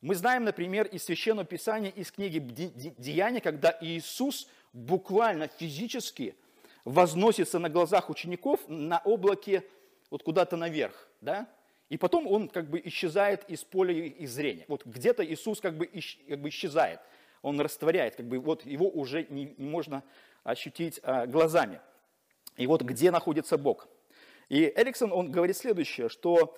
Мы 0.00 0.14
знаем, 0.14 0.44
например, 0.44 0.86
из 0.86 1.04
Священного 1.04 1.44
Писания, 1.44 1.90
из 1.90 2.10
книги 2.10 2.38
Деяния, 2.96 3.42
когда 3.42 3.76
Иисус 3.82 4.48
буквально 4.72 5.48
физически 5.48 6.34
возносится 6.86 7.58
на 7.58 7.68
глазах 7.68 8.08
учеников 8.08 8.60
на 8.68 9.02
облаке 9.04 9.64
вот 10.08 10.22
куда-то 10.22 10.56
наверх, 10.56 11.10
да? 11.20 11.46
И 11.90 11.98
потом 11.98 12.26
он 12.26 12.48
как 12.48 12.70
бы 12.70 12.80
исчезает 12.82 13.44
из 13.50 13.64
поля 13.64 13.92
их 13.92 14.30
зрения. 14.30 14.64
Вот 14.66 14.86
где-то 14.86 15.22
Иисус 15.22 15.60
как 15.60 15.76
бы, 15.76 15.86
исч, 15.92 16.20
как 16.26 16.40
бы 16.40 16.48
исчезает, 16.48 17.00
он 17.42 17.60
растворяет, 17.60 18.16
как 18.16 18.26
бы 18.26 18.38
вот 18.38 18.64
его 18.64 18.88
уже 18.88 19.26
не, 19.28 19.54
не 19.58 19.68
можно 19.68 20.02
ощутить 20.42 21.00
а, 21.02 21.26
глазами. 21.26 21.82
И 22.56 22.66
вот 22.66 22.82
где 22.82 23.10
находится 23.10 23.58
Бог. 23.58 23.88
И 24.48 24.72
Эриксон, 24.76 25.12
он 25.12 25.30
говорит 25.30 25.56
следующее, 25.56 26.08
что 26.08 26.56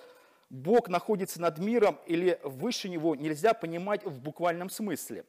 Бог 0.51 0.89
находится 0.89 1.41
над 1.41 1.59
миром 1.59 1.99
или 2.07 2.39
выше 2.43 2.89
него 2.89 3.15
нельзя 3.15 3.55
понимать 3.55 4.05
в 4.05 4.21
буквальном 4.21 4.71
смысле. 4.71 5.25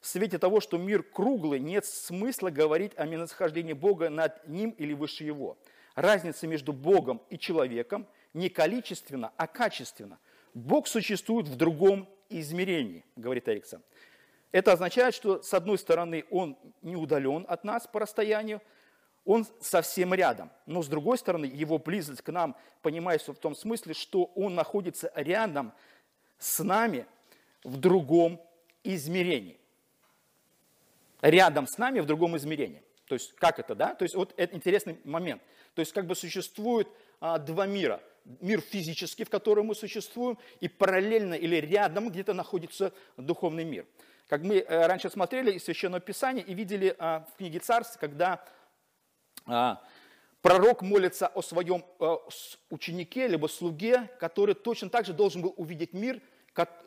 В 0.00 0.06
свете 0.06 0.38
того, 0.38 0.60
что 0.60 0.78
мир 0.78 1.02
круглый, 1.02 1.60
нет 1.60 1.84
смысла 1.84 2.50
говорить 2.50 2.92
о 2.96 3.06
местонахождении 3.06 3.72
Бога 3.72 4.10
над 4.10 4.46
ним 4.46 4.70
или 4.70 4.92
выше 4.92 5.24
его. 5.24 5.58
Разница 5.94 6.46
между 6.46 6.72
Богом 6.72 7.22
и 7.30 7.38
человеком 7.38 8.06
не 8.34 8.50
количественно, 8.50 9.32
а 9.36 9.46
качественно. 9.46 10.18
Бог 10.52 10.86
существует 10.86 11.48
в 11.48 11.56
другом 11.56 12.08
измерении, 12.28 13.04
говорит 13.16 13.48
Эриксон. 13.48 13.82
Это 14.52 14.72
означает, 14.72 15.14
что 15.14 15.42
с 15.42 15.52
одной 15.54 15.78
стороны 15.78 16.24
он 16.30 16.56
не 16.82 16.96
удален 16.96 17.44
от 17.48 17.64
нас 17.64 17.86
по 17.86 18.00
расстоянию, 18.00 18.60
он 19.26 19.46
совсем 19.60 20.14
рядом. 20.14 20.50
Но 20.64 20.82
с 20.82 20.88
другой 20.88 21.18
стороны, 21.18 21.44
его 21.44 21.78
близость 21.78 22.22
к 22.22 22.32
нам 22.32 22.56
понимается 22.80 23.34
в 23.34 23.38
том 23.38 23.54
смысле, 23.54 23.92
что 23.92 24.24
он 24.36 24.54
находится 24.54 25.12
рядом 25.14 25.72
с 26.38 26.62
нами 26.62 27.06
в 27.64 27.76
другом 27.76 28.40
измерении. 28.84 29.58
Рядом 31.20 31.66
с 31.66 31.76
нами 31.76 32.00
в 32.00 32.06
другом 32.06 32.36
измерении. 32.36 32.82
То 33.06 33.14
есть 33.16 33.34
как 33.34 33.58
это, 33.58 33.74
да? 33.74 33.94
То 33.94 34.04
есть 34.04 34.14
вот 34.14 34.32
это 34.36 34.54
интересный 34.54 34.98
момент. 35.04 35.42
То 35.74 35.80
есть 35.80 35.92
как 35.92 36.06
бы 36.06 36.14
существует 36.14 36.88
а, 37.20 37.38
два 37.38 37.66
мира. 37.66 38.00
Мир 38.40 38.60
физический, 38.60 39.24
в 39.24 39.30
котором 39.30 39.66
мы 39.66 39.74
существуем, 39.74 40.38
и 40.60 40.68
параллельно 40.68 41.34
или 41.34 41.56
рядом 41.56 42.10
где-то 42.10 42.32
находится 42.32 42.92
духовный 43.16 43.64
мир. 43.64 43.86
Как 44.28 44.42
мы 44.42 44.56
э, 44.56 44.86
раньше 44.86 45.08
смотрели 45.08 45.52
из 45.52 45.64
Священного 45.64 46.00
Писания 46.00 46.42
и 46.42 46.52
видели 46.54 46.94
а, 46.98 47.26
в 47.32 47.36
книге 47.36 47.60
Царств, 47.60 47.98
когда 47.98 48.44
пророк 50.42 50.82
молится 50.82 51.26
о 51.26 51.42
своем 51.42 51.84
э, 51.98 52.16
ученике, 52.70 53.26
либо 53.26 53.46
слуге, 53.46 54.10
который 54.20 54.54
точно 54.54 54.90
так 54.90 55.04
же 55.06 55.12
должен 55.12 55.42
был 55.42 55.54
увидеть 55.56 55.92
мир, 55.92 56.20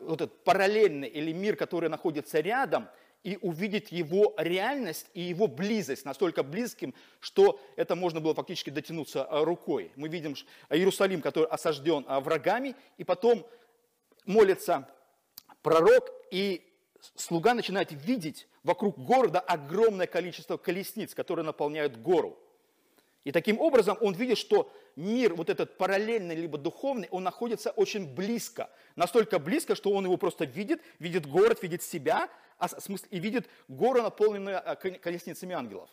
вот 0.00 0.20
этот 0.22 0.44
параллельный 0.44 1.08
или 1.08 1.32
мир, 1.32 1.56
который 1.56 1.88
находится 1.88 2.40
рядом, 2.40 2.88
и 3.22 3.38
увидеть 3.42 3.92
его 3.92 4.34
реальность 4.38 5.06
и 5.12 5.20
его 5.20 5.46
близость, 5.46 6.06
настолько 6.06 6.42
близким, 6.42 6.94
что 7.20 7.60
это 7.76 7.94
можно 7.94 8.20
было 8.20 8.34
фактически 8.34 8.70
дотянуться 8.70 9.28
э, 9.30 9.44
рукой. 9.44 9.92
Мы 9.96 10.08
видим 10.08 10.34
Иерусалим, 10.70 11.20
который 11.20 11.48
осажден 11.48 12.04
э, 12.08 12.18
врагами, 12.20 12.74
и 12.96 13.04
потом 13.04 13.46
молится 14.24 14.88
пророк, 15.62 16.10
и 16.30 16.66
слуга 17.14 17.52
начинает 17.52 17.92
видеть 17.92 18.48
вокруг 18.62 18.98
города 18.98 19.40
огромное 19.40 20.06
количество 20.06 20.56
колесниц, 20.56 21.14
которые 21.14 21.44
наполняют 21.44 22.00
гору. 22.00 22.38
И 23.24 23.32
таким 23.32 23.60
образом 23.60 23.98
он 24.00 24.14
видит, 24.14 24.38
что 24.38 24.72
мир, 24.96 25.34
вот 25.34 25.50
этот 25.50 25.76
параллельный 25.76 26.34
либо 26.34 26.56
духовный, 26.56 27.08
он 27.10 27.22
находится 27.22 27.70
очень 27.70 28.14
близко. 28.14 28.70
Настолько 28.96 29.38
близко, 29.38 29.74
что 29.74 29.90
он 29.92 30.04
его 30.04 30.16
просто 30.16 30.46
видит, 30.46 30.80
видит 30.98 31.26
город, 31.26 31.62
видит 31.62 31.82
себя, 31.82 32.30
а, 32.58 32.68
смысл, 32.68 33.04
и 33.10 33.18
видит 33.18 33.48
гору, 33.68 34.02
наполненную 34.02 34.58
а, 34.64 34.74
колесницами 34.74 35.54
ангелов. 35.54 35.90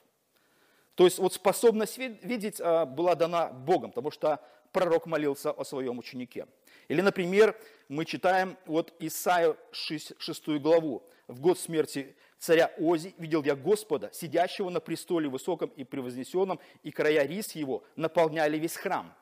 То 0.95 1.05
есть 1.05 1.19
вот 1.19 1.33
способность 1.33 1.97
видеть 1.97 2.61
а, 2.61 2.85
была 2.85 3.15
дана 3.15 3.47
Богом, 3.47 3.91
потому 3.91 4.09
что 4.09 4.39
пророк 4.71 5.05
молился 5.05 5.51
о 5.51 5.65
своем 5.65 5.99
ученике. 5.99 6.47
Или, 6.87 7.01
например, 7.01 7.59
мы 7.89 8.05
читаем 8.05 8.57
вот 8.65 8.93
Исаию 8.99 9.57
6, 9.71 10.13
6 10.17 10.47
главу. 10.59 11.03
В 11.27 11.41
год 11.41 11.59
смерти 11.59 12.15
царя 12.37 12.71
Ози 12.77 13.13
видел 13.17 13.43
я 13.43 13.55
Господа, 13.55 14.09
сидящего 14.13 14.69
на 14.69 14.79
престоле 14.79 15.27
высоком 15.27 15.71
и 15.75 15.83
превознесенном, 15.83 16.59
и 16.83 16.91
края 16.91 17.25
рис 17.25 17.53
его 17.53 17.83
наполняли 17.95 18.57
весь 18.57 18.75
храм. 18.75 19.13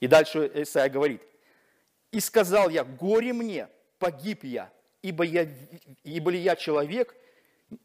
И 0.00 0.06
дальше 0.06 0.50
Исаия 0.54 0.90
говорит, 0.90 1.22
«И 2.10 2.20
сказал 2.20 2.68
я, 2.68 2.84
горе 2.84 3.32
мне, 3.32 3.68
погиб 3.98 4.44
я, 4.44 4.72
ибо, 5.00 5.24
я, 5.24 5.48
ибо 6.04 6.30
ли 6.30 6.38
я 6.40 6.56
человек 6.56 7.14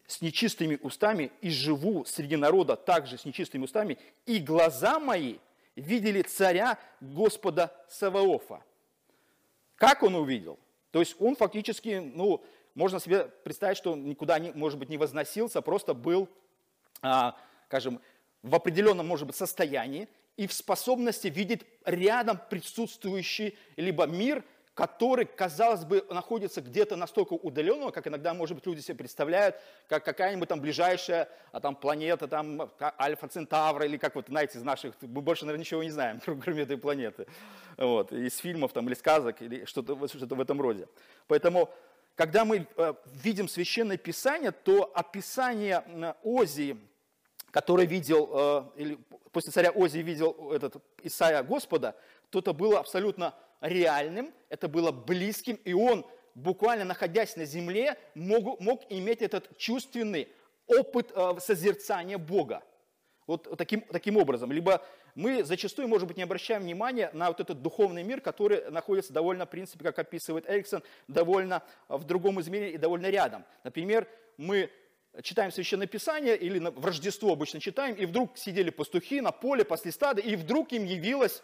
с 0.06 0.22
нечистыми 0.22 0.78
устами 0.82 1.32
и 1.42 1.50
живу 1.50 2.04
среди 2.06 2.36
народа 2.36 2.76
также 2.76 3.18
с 3.18 3.24
нечистыми 3.24 3.64
устами, 3.64 3.98
и 4.26 4.40
глаза 4.40 5.00
мои 5.00 5.38
видели 5.76 6.24
царя 6.24 6.78
Господа 7.00 7.72
Саваофа». 7.88 8.64
Как 9.76 10.02
он 10.02 10.16
увидел? 10.16 10.58
То 10.92 11.00
есть 11.00 11.16
он 11.20 11.36
фактически, 11.36 12.02
ну, 12.16 12.44
можно 12.78 13.00
себе 13.00 13.26
представить, 13.44 13.76
что 13.76 13.94
он 13.94 14.06
никуда, 14.06 14.38
не, 14.38 14.52
может 14.52 14.78
быть, 14.78 14.88
не 14.90 14.98
возносился, 14.98 15.64
просто 15.64 15.96
был, 15.96 16.30
а, 17.02 17.36
скажем, 17.66 18.00
в 18.44 18.54
определенном, 18.54 19.08
может 19.08 19.26
быть, 19.26 19.36
состоянии 19.36 20.08
и 20.38 20.46
в 20.46 20.54
способности 20.54 21.28
видеть 21.28 21.66
рядом 21.86 22.40
присутствующий 22.52 23.58
либо 23.78 24.06
мир, 24.06 24.44
который, 24.76 25.26
казалось 25.26 25.86
бы, 25.86 26.06
находится 26.12 26.62
где-то 26.62 26.96
настолько 26.96 27.34
удаленного, 27.34 27.90
как 27.90 28.06
иногда, 28.06 28.36
может 28.36 28.56
быть, 28.56 28.68
люди 28.68 28.82
себе 28.82 28.94
представляют, 28.94 29.56
как 29.88 30.06
какая-нибудь 30.06 30.48
там 30.48 30.62
ближайшая 30.62 31.30
а, 31.52 31.60
там, 31.60 31.76
планета, 31.76 32.28
там 32.28 32.70
Альфа 33.00 33.28
Центавра, 33.28 33.88
или 33.88 33.98
как 33.98 34.14
вот, 34.14 34.28
знаете, 34.28 34.60
из 34.60 34.64
наших, 34.64 34.94
мы 35.02 35.22
больше, 35.22 35.46
наверное, 35.46 35.62
ничего 35.62 35.82
не 35.82 35.90
знаем, 35.90 36.22
кроме 36.44 36.62
этой 36.62 36.78
планеты, 36.78 37.26
вот, 37.76 38.12
из 38.12 38.38
фильмов 38.38 38.72
там, 38.72 38.88
или 38.88 38.94
сказок, 38.94 39.42
или 39.42 39.66
что-то 39.66 40.08
что 40.08 40.36
в 40.36 40.40
этом 40.40 40.62
роде. 40.62 40.88
Поэтому 41.28 41.72
когда 42.18 42.46
мы 42.46 42.68
э, 42.76 42.94
видим 43.14 43.48
Священное 43.48 43.98
Писание, 43.98 44.52
то 44.52 44.92
описание 44.96 46.16
Озии, 46.24 46.76
который 47.52 47.86
видел, 47.86 48.30
э, 48.34 48.82
или 48.82 48.98
после 49.32 49.52
царя 49.52 49.70
Озии 49.70 50.00
видел 50.00 50.52
этот 50.52 50.84
Исаия 51.04 51.44
Господа, 51.44 51.96
то 52.32 52.40
это 52.40 52.54
было 52.54 52.80
абсолютно 52.80 53.36
реальным, 53.62 54.34
это 54.50 54.68
было 54.68 54.92
близким, 54.92 55.60
и 55.64 55.74
он, 55.74 56.08
буквально 56.34 56.86
находясь 56.86 57.36
на 57.36 57.46
земле, 57.46 57.96
мог, 58.16 58.60
мог 58.60 58.82
иметь 58.90 59.22
этот 59.22 59.56
чувственный 59.56 60.28
опыт 60.66 61.12
э, 61.14 61.34
созерцания 61.40 62.18
Бога. 62.18 62.64
Вот 63.28 63.56
таким, 63.60 63.82
таким 63.82 64.18
образом. 64.18 64.52
Либо 64.52 64.84
мы 65.18 65.44
зачастую, 65.44 65.88
может 65.88 66.08
быть, 66.08 66.16
не 66.16 66.22
обращаем 66.22 66.62
внимания 66.62 67.10
на 67.12 67.30
вот 67.30 67.40
этот 67.40 67.64
духовный 67.64 68.04
мир, 68.04 68.22
который 68.22 68.70
находится 68.70 69.12
довольно, 69.12 69.48
в 69.48 69.50
принципе, 69.50 69.84
как 69.84 69.98
описывает 69.98 70.48
Эриксон, 70.48 70.84
довольно 71.08 71.64
в 71.88 72.04
другом 72.04 72.40
измерении 72.40 72.76
и 72.76 72.78
довольно 72.78 73.08
рядом. 73.08 73.44
Например, 73.64 74.08
мы 74.38 74.70
читаем 75.24 75.52
Священное 75.52 75.88
Писание 75.88 76.38
или 76.38 76.60
в 76.60 76.86
Рождество 76.86 77.34
обычно 77.34 77.60
читаем, 77.60 77.96
и 77.96 78.06
вдруг 78.06 78.38
сидели 78.38 78.70
пастухи 78.70 79.20
на 79.20 79.32
поле 79.32 79.66
после 79.66 79.92
стада, 79.92 80.22
и 80.22 80.36
вдруг 80.36 80.72
им 80.72 80.86
явилось 80.86 81.42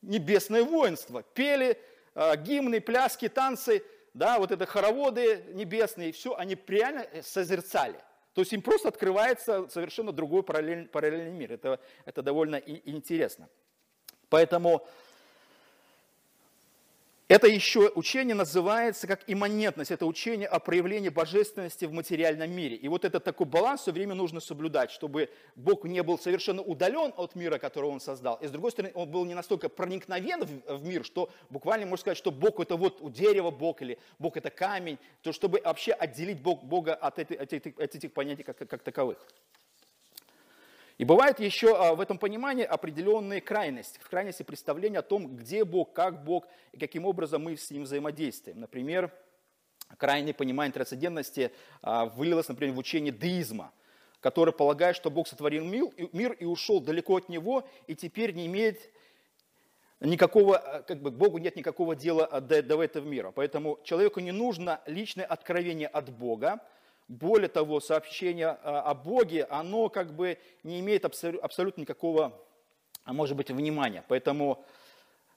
небесное 0.00 0.62
воинство. 0.62 1.24
Пели 1.24 1.76
э, 2.14 2.36
гимны, 2.36 2.80
пляски, 2.80 3.28
танцы, 3.28 3.82
да, 4.14 4.38
вот 4.38 4.52
это 4.52 4.64
хороводы 4.64 5.42
небесные, 5.54 6.12
все, 6.12 6.36
они 6.36 6.56
реально 6.68 7.08
созерцали. 7.22 7.98
То 8.34 8.40
есть 8.40 8.52
им 8.52 8.62
просто 8.62 8.88
открывается 8.88 9.68
совершенно 9.68 10.12
другой 10.12 10.42
параллельный, 10.42 10.88
параллельный 10.88 11.32
мир. 11.32 11.52
Это, 11.52 11.80
это 12.04 12.22
довольно 12.22 12.56
интересно. 12.56 13.48
Поэтому 14.28 14.86
это 17.32 17.46
еще 17.46 17.90
учение 17.94 18.34
называется 18.34 19.06
как 19.06 19.22
имманентность, 19.26 19.90
это 19.90 20.04
учение 20.04 20.46
о 20.46 20.58
проявлении 20.58 21.08
божественности 21.08 21.86
в 21.86 21.92
материальном 21.92 22.50
мире. 22.50 22.76
И 22.76 22.88
вот 22.88 23.06
этот 23.06 23.24
такой 23.24 23.46
баланс 23.46 23.82
все 23.82 23.92
время 23.92 24.14
нужно 24.14 24.40
соблюдать, 24.40 24.90
чтобы 24.90 25.30
Бог 25.56 25.84
не 25.84 26.02
был 26.02 26.18
совершенно 26.18 26.60
удален 26.60 27.14
от 27.16 27.34
мира, 27.34 27.56
который 27.56 27.88
Он 27.88 28.00
создал, 28.00 28.36
и 28.42 28.46
с 28.46 28.50
другой 28.50 28.70
стороны, 28.70 28.92
Он 28.94 29.10
был 29.10 29.24
не 29.24 29.32
настолько 29.32 29.70
проникновен 29.70 30.44
в 30.68 30.84
мир, 30.84 31.06
что 31.06 31.30
буквально 31.48 31.86
можно 31.86 32.02
сказать, 32.02 32.18
что 32.18 32.30
Бог 32.30 32.60
это 32.60 32.76
вот 32.76 33.00
у 33.00 33.08
дерева 33.08 33.50
Бог 33.50 33.80
или 33.80 33.98
Бог 34.18 34.36
это 34.36 34.50
камень, 34.50 34.98
то 35.22 35.32
чтобы 35.32 35.62
вообще 35.64 35.92
отделить 35.92 36.42
Бог, 36.42 36.62
Бога 36.62 36.94
от, 36.94 37.18
этой, 37.18 37.38
от, 37.38 37.50
этих, 37.50 37.78
от 37.78 37.94
этих 37.94 38.12
понятий 38.12 38.42
как, 38.42 38.58
как 38.58 38.82
таковых. 38.82 39.18
И 40.98 41.04
бывает 41.04 41.40
еще 41.40 41.76
а, 41.76 41.94
в 41.94 42.00
этом 42.00 42.18
понимании 42.18 42.64
определенные 42.64 43.40
крайности, 43.40 43.98
в 43.98 44.08
крайности 44.08 44.42
представления 44.42 44.98
о 44.98 45.02
том, 45.02 45.36
где 45.36 45.64
Бог, 45.64 45.92
как 45.92 46.22
Бог 46.24 46.46
и 46.72 46.78
каким 46.78 47.06
образом 47.06 47.42
мы 47.44 47.56
с 47.56 47.70
Ним 47.70 47.84
взаимодействуем. 47.84 48.60
Например, 48.60 49.10
крайнее 49.96 50.34
понимание 50.34 50.72
трансцендентности 50.72 51.52
а, 51.80 52.06
вылилось, 52.06 52.48
например, 52.48 52.74
в 52.74 52.78
учение 52.78 53.12
деизма, 53.12 53.72
который 54.20 54.52
полагает, 54.52 54.96
что 54.96 55.10
Бог 55.10 55.28
сотворил 55.28 55.64
мир 55.64 56.32
и 56.32 56.44
ушел 56.44 56.80
далеко 56.80 57.16
от 57.16 57.28
него, 57.28 57.66
и 57.86 57.94
теперь 57.94 58.32
не 58.32 58.46
имеет 58.46 58.90
никакого, 60.00 60.58
а, 60.58 60.82
как 60.82 61.00
бы 61.00 61.10
Богу 61.10 61.38
нет 61.38 61.56
никакого 61.56 61.96
дела 61.96 62.40
до, 62.40 62.62
до 62.62 62.82
этого 62.82 63.06
мира. 63.06 63.32
Поэтому 63.32 63.78
человеку 63.84 64.20
не 64.20 64.32
нужно 64.32 64.80
личное 64.86 65.24
откровение 65.24 65.88
от 65.88 66.10
Бога, 66.10 66.60
более 67.12 67.48
того, 67.48 67.80
сообщение 67.80 68.58
а, 68.62 68.80
о 68.80 68.94
Боге, 68.94 69.44
оно 69.44 69.90
как 69.90 70.14
бы 70.14 70.38
не 70.62 70.80
имеет 70.80 71.04
абсолютно 71.04 71.82
никакого, 71.82 72.40
а 73.04 73.12
может 73.12 73.36
быть, 73.36 73.50
внимания. 73.50 74.02
Поэтому, 74.08 74.64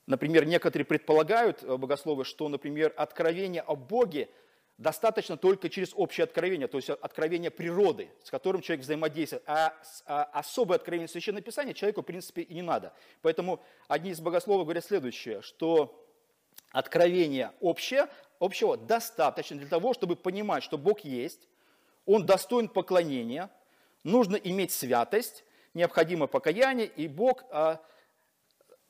например, 0.08 0.46
некоторые 0.46 0.86
предполагают, 0.86 1.64
э, 1.64 1.76
богословы, 1.76 2.24
что, 2.24 2.48
например, 2.48 2.94
откровение 2.96 3.62
о 3.62 3.76
Боге 3.76 4.30
достаточно 4.78 5.36
только 5.36 5.70
через 5.70 5.92
общее 5.96 6.24
откровение, 6.24 6.70
то 6.70 6.78
есть 6.78 6.90
откровение 6.90 7.52
природы, 7.52 8.10
с 8.24 8.32
которым 8.32 8.62
человек 8.62 8.86
взаимодействует. 8.86 9.44
А, 9.46 9.74
а 10.06 10.24
особое 10.32 10.78
откровение 10.78 11.10
Священного 11.10 11.44
Писания 11.44 11.74
человеку, 11.74 12.04
в 12.04 12.06
принципе, 12.06 12.44
и 12.44 12.54
не 12.54 12.62
надо. 12.62 12.94
Поэтому 13.22 13.62
одни 13.90 14.12
из 14.12 14.22
богословов 14.22 14.66
говорят 14.66 14.86
следующее, 14.86 15.42
что 15.42 16.08
откровение 16.72 17.52
общее, 17.60 18.08
общего 18.40 18.78
достаточно 18.78 19.58
для 19.58 19.68
того, 19.68 19.94
чтобы 19.94 20.16
понимать, 20.16 20.64
что 20.64 20.78
Бог 20.78 21.02
есть, 21.02 21.50
он 22.06 22.26
достоин 22.26 22.68
поклонения, 22.68 23.50
нужно 24.04 24.36
иметь 24.36 24.72
святость, 24.72 25.44
необходимо 25.74 26.28
покаяние, 26.28 26.88
и 26.88 27.08
Бог 27.08 27.44
а, 27.52 27.82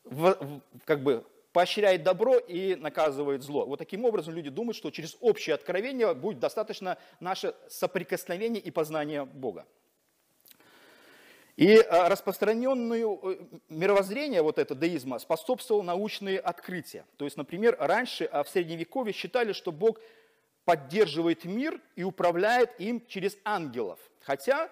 в, 0.03 0.33
в, 0.33 0.61
как 0.85 1.01
бы 1.01 1.25
поощряет 1.51 2.03
добро 2.03 2.37
и 2.37 2.75
наказывает 2.75 3.41
зло. 3.41 3.65
Вот 3.65 3.79
таким 3.79 4.03
образом 4.03 4.33
люди 4.33 4.49
думают, 4.49 4.75
что 4.75 4.91
через 4.91 5.15
общее 5.21 5.53
откровение 5.53 6.13
будет 6.13 6.39
достаточно 6.39 6.97
наше 7.21 7.55
соприкосновение 7.69 8.61
и 8.61 8.71
познание 8.71 9.23
Бога. 9.23 9.65
И 11.55 11.77
а, 11.77 12.09
распространенную 12.09 13.19
э, 13.23 13.37
мировоззрение 13.69 14.41
вот 14.41 14.59
это 14.59 14.75
деизма 14.75 15.19
способствовало 15.19 15.83
научные 15.83 16.37
открытия. 16.37 17.05
То 17.15 17.23
есть, 17.23 17.37
например, 17.37 17.77
раньше 17.79 18.25
а, 18.25 18.43
в 18.43 18.49
Средневековье 18.49 19.13
считали, 19.13 19.53
что 19.53 19.71
Бог 19.71 19.99
поддерживает 20.65 21.45
мир 21.45 21.79
и 21.95 22.03
управляет 22.03 22.79
им 22.79 23.05
через 23.07 23.37
ангелов. 23.43 23.99
Хотя 24.21 24.69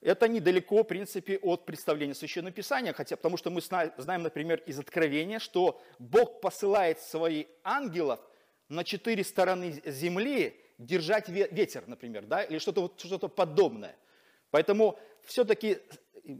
это 0.00 0.28
недалеко, 0.28 0.82
в 0.82 0.84
принципе, 0.84 1.38
от 1.38 1.66
представления 1.66 2.14
Священного 2.14 2.52
Писания, 2.52 2.92
хотя, 2.92 3.16
потому 3.16 3.36
что 3.36 3.50
мы 3.50 3.60
знаем, 3.60 4.22
например, 4.22 4.62
из 4.66 4.78
Откровения, 4.78 5.38
что 5.38 5.80
Бог 5.98 6.40
посылает 6.40 7.00
своих 7.00 7.46
ангелов 7.62 8.20
на 8.68 8.84
четыре 8.84 9.22
стороны 9.22 9.82
земли 9.84 10.58
держать 10.78 11.28
ветер, 11.28 11.84
например, 11.86 12.24
да, 12.24 12.42
или 12.42 12.58
что-то 12.58 12.82
вот, 12.82 13.00
что 13.00 13.28
подобное. 13.28 13.96
Поэтому 14.50 14.98
все-таки 15.22 15.78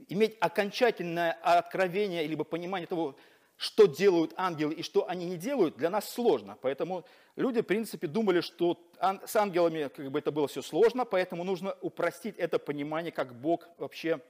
иметь 0.09 0.37
окончательное 0.41 1.33
откровение, 1.43 2.27
либо 2.27 2.45
понимание 2.45 2.87
того, 2.87 3.17
что 3.57 3.87
делают 3.87 4.33
ангелы 4.37 4.75
и 4.75 4.83
что 4.83 5.09
они 5.09 5.27
не 5.27 5.37
делают, 5.37 5.77
для 5.77 5.91
нас 5.91 6.09
сложно. 6.09 6.59
Поэтому 6.61 7.05
люди, 7.37 7.61
в 7.61 7.66
принципе, 7.66 8.07
думали, 8.07 8.40
что 8.40 8.79
с 9.27 9.37
ангелами 9.37 9.88
как 9.88 10.11
бы 10.11 10.18
это 10.18 10.31
было 10.31 10.49
все 10.49 10.62
сложно, 10.62 11.05
поэтому 11.05 11.45
нужно 11.45 11.77
упростить 11.81 12.37
это 12.38 12.59
понимание, 12.59 13.12
как 13.12 13.35
Бог 13.35 13.68
вообще 13.79 14.21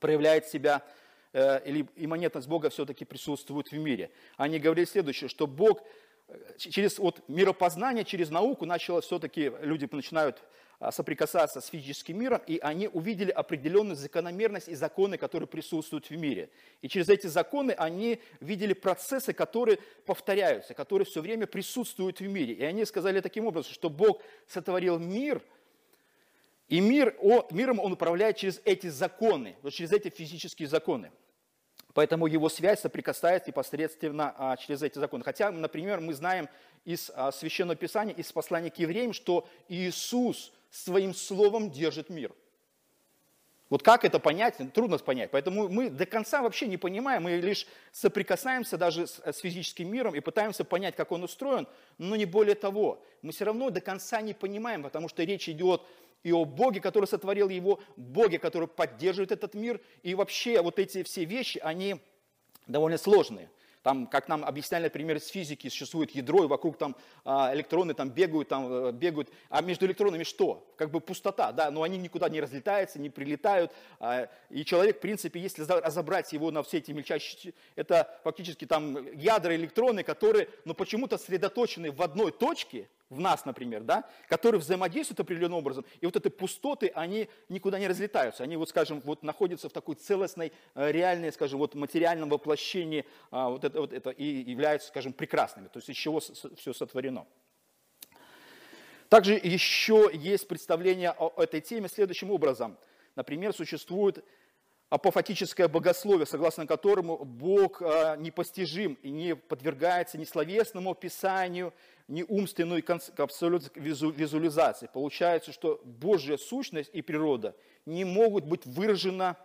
проявляет 0.00 0.46
себя, 0.46 0.82
э, 1.32 1.60
или 1.64 1.88
имманентность 1.96 2.48
Бога 2.48 2.70
все-таки 2.70 3.04
присутствует 3.04 3.70
в 3.70 3.78
мире. 3.78 4.10
Они 4.36 4.58
говорили 4.58 4.84
следующее, 4.84 5.28
что 5.28 5.46
Бог 5.46 5.82
э, 6.28 6.56
через 6.58 6.98
вот, 6.98 7.26
миропознание, 7.28 8.04
через 8.04 8.30
науку 8.30 8.66
начало 8.66 9.00
все-таки, 9.00 9.52
люди 9.60 9.88
начинают 9.90 10.42
соприкасаться 10.90 11.60
с 11.60 11.66
физическим 11.66 12.20
миром, 12.20 12.40
и 12.46 12.58
они 12.58 12.88
увидели 12.88 13.30
определенную 13.30 13.96
закономерность 13.96 14.68
и 14.68 14.74
законы, 14.74 15.18
которые 15.18 15.48
присутствуют 15.48 16.08
в 16.08 16.16
мире. 16.16 16.50
И 16.82 16.88
через 16.88 17.08
эти 17.08 17.26
законы 17.26 17.72
они 17.72 18.20
видели 18.40 18.74
процессы, 18.74 19.32
которые 19.32 19.78
повторяются, 20.06 20.74
которые 20.74 21.04
все 21.04 21.20
время 21.20 21.46
присутствуют 21.48 22.20
в 22.20 22.28
мире. 22.28 22.54
И 22.54 22.62
они 22.62 22.84
сказали 22.84 23.20
таким 23.20 23.46
образом, 23.46 23.72
что 23.72 23.90
Бог 23.90 24.22
сотворил 24.46 24.98
мир, 24.98 25.42
и 26.68 26.80
мир, 26.80 27.16
о, 27.20 27.48
миром 27.50 27.80
он 27.80 27.92
управляет 27.92 28.36
через 28.36 28.60
эти 28.64 28.88
законы, 28.88 29.56
вот 29.62 29.72
через 29.72 29.90
эти 29.90 30.10
физические 30.10 30.68
законы. 30.68 31.10
Поэтому 31.94 32.26
его 32.26 32.48
связь 32.48 32.80
соприкасается 32.80 33.48
непосредственно 33.48 34.34
а, 34.36 34.56
через 34.56 34.82
эти 34.82 34.98
законы. 34.98 35.24
Хотя, 35.24 35.50
например, 35.50 36.00
мы 36.00 36.12
знаем 36.12 36.48
из 36.84 37.10
а, 37.14 37.32
Священного 37.32 37.74
Писания, 37.74 38.14
из 38.14 38.30
послания 38.30 38.70
к 38.70 38.78
евреям, 38.78 39.12
что 39.12 39.48
Иисус 39.68 40.52
своим 40.70 41.14
словом 41.14 41.70
держит 41.70 42.10
мир. 42.10 42.32
Вот 43.70 43.82
как 43.82 44.04
это 44.04 44.18
понять, 44.18 44.56
трудно 44.72 44.96
понять. 44.98 45.30
Поэтому 45.30 45.68
мы 45.68 45.90
до 45.90 46.06
конца 46.06 46.40
вообще 46.40 46.66
не 46.66 46.78
понимаем, 46.78 47.24
мы 47.24 47.36
лишь 47.36 47.66
соприкасаемся 47.92 48.78
даже 48.78 49.06
с, 49.06 49.20
с 49.20 49.38
физическим 49.38 49.92
миром 49.92 50.14
и 50.14 50.20
пытаемся 50.20 50.64
понять, 50.64 50.96
как 50.96 51.12
он 51.12 51.22
устроен, 51.22 51.66
но 51.98 52.16
не 52.16 52.24
более 52.24 52.54
того. 52.54 53.04
Мы 53.20 53.32
все 53.32 53.44
равно 53.44 53.68
до 53.68 53.82
конца 53.82 54.22
не 54.22 54.32
понимаем, 54.32 54.82
потому 54.82 55.08
что 55.08 55.22
речь 55.22 55.48
идет 55.48 55.82
и 56.22 56.32
о 56.32 56.44
Боге, 56.44 56.80
который 56.80 57.04
сотворил 57.04 57.48
его, 57.48 57.80
Боге, 57.96 58.38
который 58.38 58.68
поддерживает 58.68 59.32
этот 59.32 59.54
мир. 59.54 59.80
И 60.02 60.14
вообще 60.14 60.62
вот 60.62 60.78
эти 60.78 61.02
все 61.02 61.24
вещи, 61.24 61.58
они 61.62 62.00
довольно 62.66 62.98
сложные. 62.98 63.50
Там, 63.88 64.06
как 64.06 64.28
нам 64.28 64.44
объясняли, 64.44 64.82
например, 64.82 65.16
из 65.16 65.28
физики, 65.28 65.66
существует 65.70 66.10
ядро, 66.10 66.44
и 66.44 66.46
вокруг 66.46 66.76
там 66.76 66.94
а, 67.24 67.54
электроны 67.54 67.94
там 67.94 68.10
бегают, 68.10 68.46
там 68.46 68.70
э, 68.70 68.92
бегают. 68.92 69.30
А 69.48 69.62
между 69.62 69.86
электронами 69.86 70.24
что? 70.24 70.70
Как 70.76 70.90
бы 70.90 71.00
пустота, 71.00 71.52
да, 71.52 71.70
но 71.70 71.82
они 71.84 71.96
никуда 71.96 72.28
не 72.28 72.38
разлетаются, 72.38 72.98
не 72.98 73.08
прилетают. 73.08 73.72
А, 73.98 74.28
и 74.50 74.62
человек, 74.66 74.98
в 74.98 75.00
принципе, 75.00 75.40
если 75.40 75.62
разобрать 75.62 76.34
его 76.34 76.50
на 76.50 76.62
все 76.62 76.76
эти 76.76 76.92
мельчайшие, 76.92 77.54
это 77.76 78.20
фактически 78.24 78.66
там 78.66 79.10
ядра 79.14 79.56
электроны, 79.56 80.02
которые, 80.02 80.50
но 80.66 80.74
почему-то 80.74 81.16
сосредоточены 81.16 81.90
в 81.90 82.02
одной 82.02 82.30
точке, 82.30 82.90
в 83.10 83.20
нас, 83.20 83.44
например, 83.44 83.82
да, 83.82 84.04
которые 84.28 84.60
взаимодействуют 84.60 85.20
определенным 85.20 85.58
образом, 85.58 85.84
и 86.00 86.06
вот 86.06 86.16
эти 86.16 86.28
пустоты, 86.28 86.90
они 86.94 87.28
никуда 87.48 87.78
не 87.78 87.88
разлетаются, 87.88 88.42
они, 88.42 88.56
вот, 88.56 88.68
скажем, 88.68 89.00
вот 89.04 89.22
находятся 89.22 89.68
в 89.68 89.72
такой 89.72 89.94
целостной, 89.94 90.52
э, 90.74 90.92
реальной, 90.92 91.32
скажем, 91.32 91.58
вот 91.58 91.74
материальном 91.74 92.28
воплощении, 92.28 93.06
а, 93.30 93.48
вот 93.48 93.64
это, 93.64 93.80
вот 93.80 93.92
это 93.92 94.10
и 94.10 94.24
являются, 94.24 94.88
скажем, 94.88 95.12
прекрасными, 95.12 95.68
то 95.68 95.78
есть 95.78 95.88
из 95.88 95.96
чего 95.96 96.20
все 96.20 96.72
сотворено. 96.72 97.26
Также 99.08 99.34
еще 99.34 100.10
есть 100.12 100.46
представление 100.46 101.12
о 101.12 101.42
этой 101.42 101.62
теме 101.62 101.88
следующим 101.88 102.30
образом. 102.30 102.76
Например, 103.16 103.54
существует 103.54 104.22
апофатическое 104.90 105.66
богословие, 105.68 106.26
согласно 106.26 106.66
которому 106.66 107.24
Бог 107.24 107.80
а, 107.82 108.16
непостижим 108.16 108.94
и 109.02 109.10
не 109.10 109.34
подвергается 109.34 110.18
ни 110.18 110.24
словесному 110.24 110.90
описанию, 110.90 111.72
умственной 112.26 112.84
абсолютной 113.18 113.82
визуализации. 113.82 114.88
Получается, 114.92 115.52
что 115.52 115.80
Божья 115.84 116.36
сущность 116.36 116.90
и 116.92 117.02
природа 117.02 117.54
не 117.86 118.04
могут 118.04 118.44
быть 118.44 118.64
выражены 118.64 119.36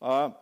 а, 0.00 0.40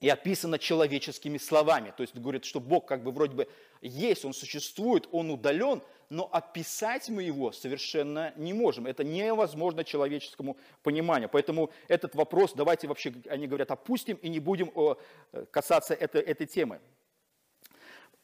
и 0.00 0.08
описано 0.08 0.58
человеческими 0.58 1.38
словами. 1.38 1.94
То 1.96 2.02
есть 2.02 2.14
говорит, 2.16 2.44
что 2.44 2.60
Бог 2.60 2.86
как 2.86 3.02
бы 3.02 3.12
вроде 3.12 3.34
бы 3.34 3.48
есть, 3.80 4.24
Он 4.24 4.34
существует, 4.34 5.08
Он 5.12 5.30
удален, 5.30 5.82
но 6.10 6.28
описать 6.30 7.08
мы 7.08 7.22
его 7.22 7.52
совершенно 7.52 8.32
не 8.36 8.52
можем. 8.52 8.86
Это 8.86 9.04
невозможно 9.04 9.84
человеческому 9.84 10.56
пониманию. 10.82 11.28
Поэтому 11.28 11.70
этот 11.88 12.14
вопрос, 12.14 12.52
давайте 12.54 12.88
вообще, 12.88 13.14
они 13.28 13.46
говорят, 13.46 13.70
опустим 13.70 14.16
и 14.16 14.28
не 14.28 14.40
будем 14.40 14.70
касаться 15.50 15.94
этой, 15.94 16.20
этой 16.22 16.46
темы. 16.46 16.80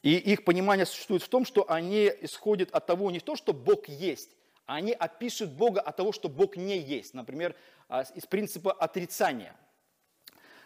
И 0.03 0.17
их 0.17 0.45
понимание 0.45 0.87
существует 0.87 1.23
в 1.23 1.29
том, 1.29 1.45
что 1.45 1.71
они 1.71 2.11
исходят 2.21 2.71
от 2.71 2.87
того, 2.87 3.11
не 3.11 3.21
то, 3.21 3.37
что 3.37 3.53
Бог 3.53 3.89
есть, 3.89 4.31
а 4.67 4.77
они 4.77 4.93
описывают 4.93 5.55
Бога 5.55 5.81
от 5.81 5.97
того, 5.97 6.13
что 6.13 6.29
Бог 6.29 6.57
не 6.57 6.79
есть. 6.79 7.13
Например, 7.15 7.55
а, 7.89 8.03
из 8.15 8.27
принципа 8.27 8.73
отрицания– 8.73 9.55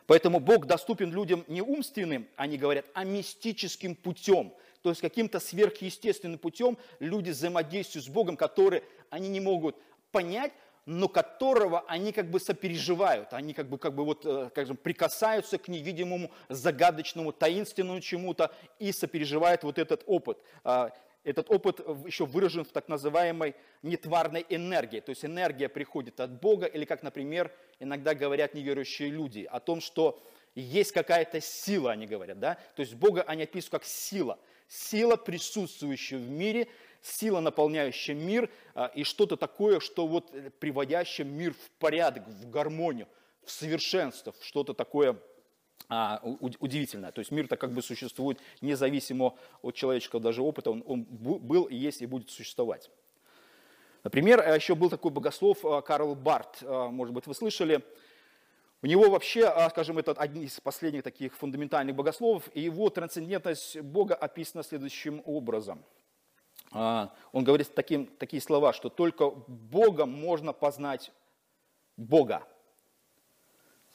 Поэтому 0.06 0.38
Бог 0.38 0.66
доступен 0.66 1.12
людям 1.12 1.44
не 1.48 1.62
умственным, 1.62 2.28
они 2.36 2.58
говорят, 2.58 2.84
а 2.94 3.04
мистическим 3.04 3.94
путем. 3.94 4.52
То 4.82 4.90
есть 4.90 5.00
каким-то 5.00 5.40
сверхъестественным 5.40 6.38
путем 6.38 6.76
люди 7.00 7.30
взаимодействуют 7.30 8.04
с 8.04 8.08
Богом, 8.08 8.36
который 8.36 8.82
они 9.08 9.28
не 9.28 9.40
могут 9.40 9.76
понять, 10.12 10.52
но 10.86 11.08
которого 11.08 11.84
они 11.88 12.12
как 12.12 12.30
бы 12.30 12.38
сопереживают, 12.38 13.32
они 13.32 13.54
как 13.54 13.68
бы, 13.68 13.78
как 13.78 13.94
бы 13.94 14.04
вот, 14.04 14.26
э, 14.26 14.48
скажем, 14.50 14.76
прикасаются 14.76 15.58
к 15.58 15.68
невидимому, 15.68 16.30
загадочному, 16.48 17.32
таинственному 17.32 18.00
чему-то 18.00 18.52
и 18.78 18.92
сопереживают 18.92 19.64
вот 19.64 19.78
этот 19.78 20.02
опыт. 20.06 20.38
А, 20.62 20.90
этот 21.24 21.50
опыт 21.50 21.80
еще 22.06 22.26
выражен 22.26 22.64
в 22.64 22.72
так 22.72 22.88
называемой 22.88 23.54
нетварной 23.82 24.44
энергии. 24.50 25.00
То 25.00 25.10
есть 25.10 25.24
энергия 25.24 25.70
приходит 25.70 26.20
от 26.20 26.38
Бога, 26.38 26.66
или 26.66 26.84
как, 26.84 27.02
например, 27.02 27.50
иногда 27.80 28.14
говорят 28.14 28.52
неверующие 28.52 29.08
люди 29.08 29.48
о 29.50 29.58
том, 29.58 29.80
что 29.80 30.22
есть 30.54 30.92
какая-то 30.92 31.40
сила, 31.40 31.92
они 31.92 32.06
говорят, 32.06 32.38
да? 32.38 32.58
То 32.76 32.80
есть 32.80 32.94
Бога 32.94 33.22
они 33.22 33.42
описывают 33.42 33.82
как 33.82 33.84
сила. 33.84 34.38
Сила, 34.68 35.16
присутствующая 35.16 36.18
в 36.18 36.28
мире, 36.28 36.68
сила, 37.04 37.40
наполняющая 37.40 38.14
мир, 38.14 38.50
а, 38.74 38.90
и 38.94 39.04
что-то 39.04 39.36
такое, 39.36 39.78
что 39.78 40.06
вот 40.06 40.34
э, 40.34 40.50
приводящее 40.58 41.26
мир 41.26 41.52
в 41.52 41.70
порядок, 41.78 42.26
в 42.26 42.50
гармонию, 42.50 43.06
в 43.44 43.50
совершенство, 43.50 44.34
что-то 44.40 44.72
такое 44.72 45.18
а, 45.88 46.20
удивительное. 46.24 47.12
То 47.12 47.18
есть 47.18 47.30
мир-то 47.30 47.56
как 47.56 47.72
бы 47.72 47.82
существует 47.82 48.40
независимо 48.62 49.34
от 49.60 49.74
человеческого 49.74 50.22
даже 50.22 50.40
опыта, 50.40 50.70
он, 50.70 50.82
он 50.86 51.04
был, 51.04 51.64
и 51.64 51.76
есть, 51.76 52.00
и 52.00 52.06
будет 52.06 52.30
существовать. 52.30 52.90
Например, 54.02 54.40
а, 54.40 54.54
еще 54.54 54.74
был 54.74 54.88
такой 54.88 55.10
богослов 55.10 55.58
Карл 55.84 56.14
Барт, 56.14 56.62
может 56.62 57.12
быть, 57.12 57.26
вы 57.26 57.34
слышали. 57.34 57.82
У 58.80 58.86
него 58.86 59.10
вообще, 59.10 59.50
скажем, 59.70 59.98
это 59.98 60.12
один 60.12 60.42
из 60.42 60.60
последних 60.60 61.02
таких 61.02 61.34
фундаментальных 61.36 61.96
богословов, 61.96 62.50
и 62.54 62.60
его 62.62 62.88
трансцендентность 62.90 63.80
Бога 63.80 64.14
описана 64.14 64.62
следующим 64.62 65.22
образом. 65.24 65.84
Он 66.74 67.44
говорит 67.44 67.72
таким, 67.72 68.06
такие 68.06 68.42
слова, 68.42 68.72
что 68.72 68.88
только 68.88 69.30
Богом 69.30 70.10
можно 70.10 70.52
познать 70.52 71.12
Бога. 71.96 72.42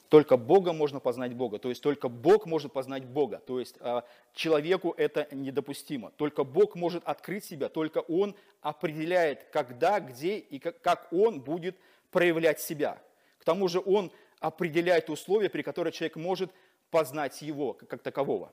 Только 0.08 0.36
Бога 0.36 0.72
можно 0.72 0.98
познать 0.98 1.34
Бога, 1.34 1.60
то 1.60 1.68
есть 1.68 1.80
только 1.82 2.08
Бог 2.08 2.44
может 2.44 2.72
познать 2.72 3.04
Бога, 3.04 3.40
то 3.46 3.60
есть 3.60 3.76
а, 3.78 4.04
человеку 4.34 4.92
это 4.96 5.28
недопустимо. 5.30 6.10
Только 6.16 6.42
Бог 6.42 6.74
может 6.74 7.04
открыть 7.04 7.44
себя, 7.44 7.68
только 7.68 7.98
Он 7.98 8.34
определяет, 8.60 9.44
когда, 9.52 10.00
где 10.00 10.38
и 10.38 10.58
как 10.58 11.06
Он 11.12 11.40
будет 11.40 11.76
проявлять 12.10 12.60
себя. 12.60 13.00
К 13.38 13.44
тому 13.44 13.68
же 13.68 13.80
Он 13.86 14.10
определяет 14.40 15.10
условия, 15.10 15.48
при 15.48 15.62
которых 15.62 15.94
человек 15.94 16.16
может 16.16 16.50
познать 16.90 17.40
Его 17.40 17.74
как 17.74 18.02
такового. 18.02 18.52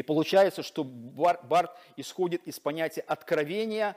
И 0.00 0.02
получается, 0.02 0.62
что 0.62 0.82
Барт 0.82 1.76
исходит 1.96 2.42
из 2.46 2.58
понятия 2.58 3.02
откровения, 3.02 3.96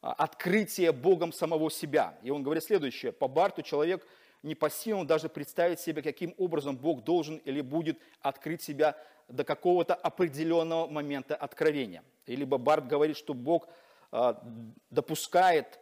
а, 0.00 0.12
открытия 0.12 0.92
Богом 0.92 1.32
самого 1.32 1.70
себя. 1.70 2.14
И 2.22 2.30
он 2.30 2.42
говорит 2.42 2.62
следующее. 2.62 3.12
По 3.12 3.28
Барту 3.28 3.62
человек– 3.62 4.06
не 4.42 4.54
по 4.54 4.70
силам 4.70 5.06
даже 5.06 5.28
представить 5.28 5.80
себе, 5.80 6.02
каким 6.02 6.34
образом 6.38 6.76
Бог 6.76 7.04
должен 7.04 7.36
или 7.38 7.60
будет 7.60 7.98
открыть 8.20 8.62
себя 8.62 8.96
до 9.28 9.44
какого-то 9.44 9.94
определенного 9.94 10.88
момента 10.88 11.36
откровения. 11.36 12.02
И 12.26 12.36
либо 12.36 12.58
Барт 12.58 12.86
говорит, 12.86 13.16
что 13.16 13.34
Бог 13.34 13.68
а, 14.10 14.42
допускает, 14.90 15.78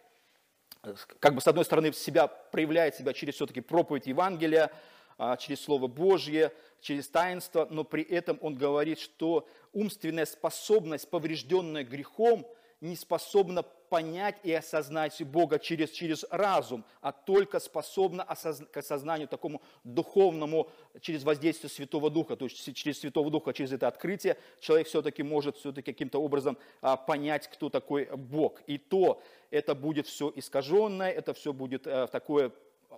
как 1.20 1.34
бы 1.34 1.40
с 1.40 1.46
одной 1.46 1.64
стороны 1.64 1.92
себя 1.92 2.26
проявляет 2.26 2.96
себя 2.96 3.12
через 3.12 3.34
все-таки 3.34 3.60
проповедь 3.60 4.06
Евангелия, 4.06 4.70
а, 5.16 5.36
через 5.36 5.60
Слово 5.60 5.86
Божье, 5.86 6.52
через 6.80 7.08
таинство, 7.08 7.66
но 7.70 7.84
при 7.84 8.02
этом 8.02 8.38
он 8.40 8.54
говорит, 8.54 8.98
что 8.98 9.46
умственная 9.72 10.26
способность, 10.26 11.08
поврежденная 11.10 11.84
грехом, 11.84 12.46
не 12.80 12.96
способна 12.96 13.62
понять 13.62 14.36
и 14.42 14.52
осознать 14.52 15.20
Бога 15.24 15.58
через, 15.58 15.90
через 15.90 16.24
разум, 16.30 16.84
а 17.00 17.12
только 17.12 17.58
способна 17.58 18.22
осозна, 18.22 18.66
к 18.66 18.76
осознанию 18.76 19.28
такому 19.28 19.62
духовному 19.82 20.70
через 21.00 21.24
воздействие 21.24 21.70
Святого 21.70 22.10
Духа. 22.10 22.36
То 22.36 22.44
есть 22.44 22.74
через 22.76 23.00
Святого 23.00 23.30
Духа, 23.30 23.52
через 23.52 23.72
это 23.72 23.88
открытие 23.88 24.36
человек 24.60 24.88
все-таки 24.88 25.22
может 25.22 25.56
все-таки 25.56 25.92
каким-то 25.92 26.20
образом 26.22 26.58
а, 26.80 26.96
понять, 26.96 27.48
кто 27.48 27.70
такой 27.70 28.04
Бог. 28.14 28.62
И 28.66 28.78
то 28.78 29.22
это 29.50 29.74
будет 29.74 30.06
все 30.06 30.30
искаженное, 30.34 31.10
это 31.10 31.32
все 31.32 31.52
будет 31.52 31.86
а, 31.86 32.06
такое 32.06 32.52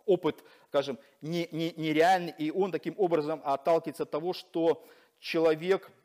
опыт, 0.07 0.43
скажем, 0.69 0.99
не, 1.21 1.49
не, 1.53 1.73
нереальный, 1.77 2.35
и 2.39 2.51
он 2.51 2.73
таким 2.73 2.95
образом 2.99 3.41
отталкивается 3.45 4.05
от 4.05 4.11
того, 4.11 4.33
что 4.33 4.85
человек– 5.19 5.91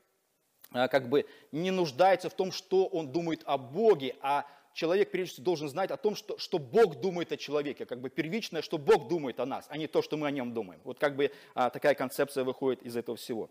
а, 0.76 0.88
как 0.88 1.10
бы 1.10 1.26
не 1.52 1.72
нуждается 1.72 2.30
в 2.30 2.34
том, 2.34 2.52
что 2.52 2.86
он 2.86 3.12
думает 3.12 3.44
о 3.46 3.58
Боге, 3.58 4.16
а 4.22 4.46
человек 4.74 5.10
прежде 5.10 5.34
всего 5.36 5.46
должен 5.46 5.70
знать 5.70 5.90
о 5.90 5.98
том, 5.98 6.16
что, 6.16 6.38
что 6.38 6.60
Бог 6.60 7.00
думает 7.00 7.32
о 7.32 7.38
человеке, 7.38 7.86
как 7.86 8.02
бы 8.02 8.10
первичное, 8.10 8.62
что 8.62 8.78
Бог 8.78 9.08
думает 9.08 9.40
о 9.40 9.46
нас, 9.46 9.66
а 9.70 9.78
не 9.78 9.88
то, 9.88 10.02
что 10.02 10.18
мы 10.18 10.28
о 10.28 10.32
нем 10.32 10.54
думаем. 10.54 10.82
Вот 10.84 11.00
как 11.00 11.16
бы 11.16 11.32
а, 11.54 11.70
такая 11.70 11.96
концепция 11.96 12.44
выходит 12.44 12.84
из 12.84 12.98
этого 12.98 13.16
всего. 13.16 13.50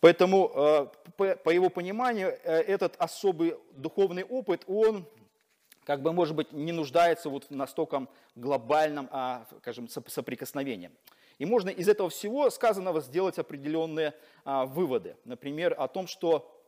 Поэтому, 0.00 0.50
а, 0.54 0.92
по, 1.16 1.50
его 1.50 1.68
пониманию, 1.68 2.38
э, 2.44 2.60
этот 2.62 2.96
особый 2.96 3.54
духовный 3.72 4.24
опыт, 4.24 4.64
он 4.66 5.06
как 5.86 6.02
бы, 6.02 6.12
может 6.12 6.34
быть, 6.34 6.52
не 6.52 6.72
нуждается 6.72 7.30
вот 7.30 7.44
в 7.48 7.54
настолько 7.54 8.08
глобальном, 8.34 9.08
а, 9.12 9.46
скажем, 9.60 9.88
соприкосновении. 9.88 10.90
И 11.38 11.46
можно 11.46 11.68
из 11.68 11.88
этого 11.88 12.10
всего 12.10 12.50
сказанного 12.50 13.00
сделать 13.00 13.38
определенные 13.38 14.12
а, 14.44 14.66
выводы. 14.66 15.16
Например, 15.24 15.76
о 15.78 15.86
том, 15.86 16.08
что 16.08 16.60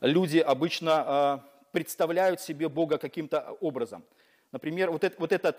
люди 0.00 0.38
обычно 0.38 0.92
а, 0.94 1.48
представляют 1.70 2.40
себе 2.40 2.68
Бога 2.68 2.98
каким-то 2.98 3.56
образом. 3.60 4.02
Например, 4.50 4.90
вот, 4.90 5.04
это, 5.04 5.14
вот 5.20 5.30
этот 5.30 5.58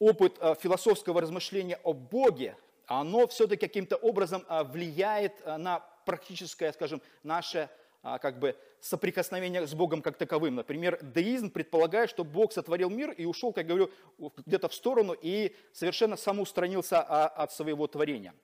опыт 0.00 0.36
а, 0.40 0.56
философского 0.56 1.20
размышления 1.20 1.78
о 1.84 1.92
Боге, 1.92 2.56
оно 2.86 3.28
все-таки 3.28 3.68
каким-то 3.68 3.94
образом 3.94 4.44
а, 4.48 4.64
влияет 4.64 5.40
а, 5.44 5.58
на 5.58 5.78
практическое, 6.04 6.72
скажем, 6.72 7.00
наше 7.22 7.70
как 8.02 8.38
бы 8.38 8.56
соприкосновение 8.80 9.66
с 9.66 9.74
Богом 9.74 10.02
как 10.02 10.16
таковым. 10.16 10.54
Например, 10.54 10.98
деизм 11.02 11.50
предполагает, 11.50 12.10
что 12.10 12.24
Бог 12.24 12.52
сотворил 12.52 12.90
мир 12.90 13.10
и 13.10 13.24
ушел, 13.24 13.52
как 13.52 13.66
говорю, 13.66 13.90
где-то 14.46 14.68
в 14.68 14.74
сторону 14.74 15.14
и 15.20 15.54
совершенно 15.72 16.16
самоустранился 16.16 17.00
а, 17.00 17.26
от 17.26 17.52
своего 17.52 17.86
творения. 17.86 18.34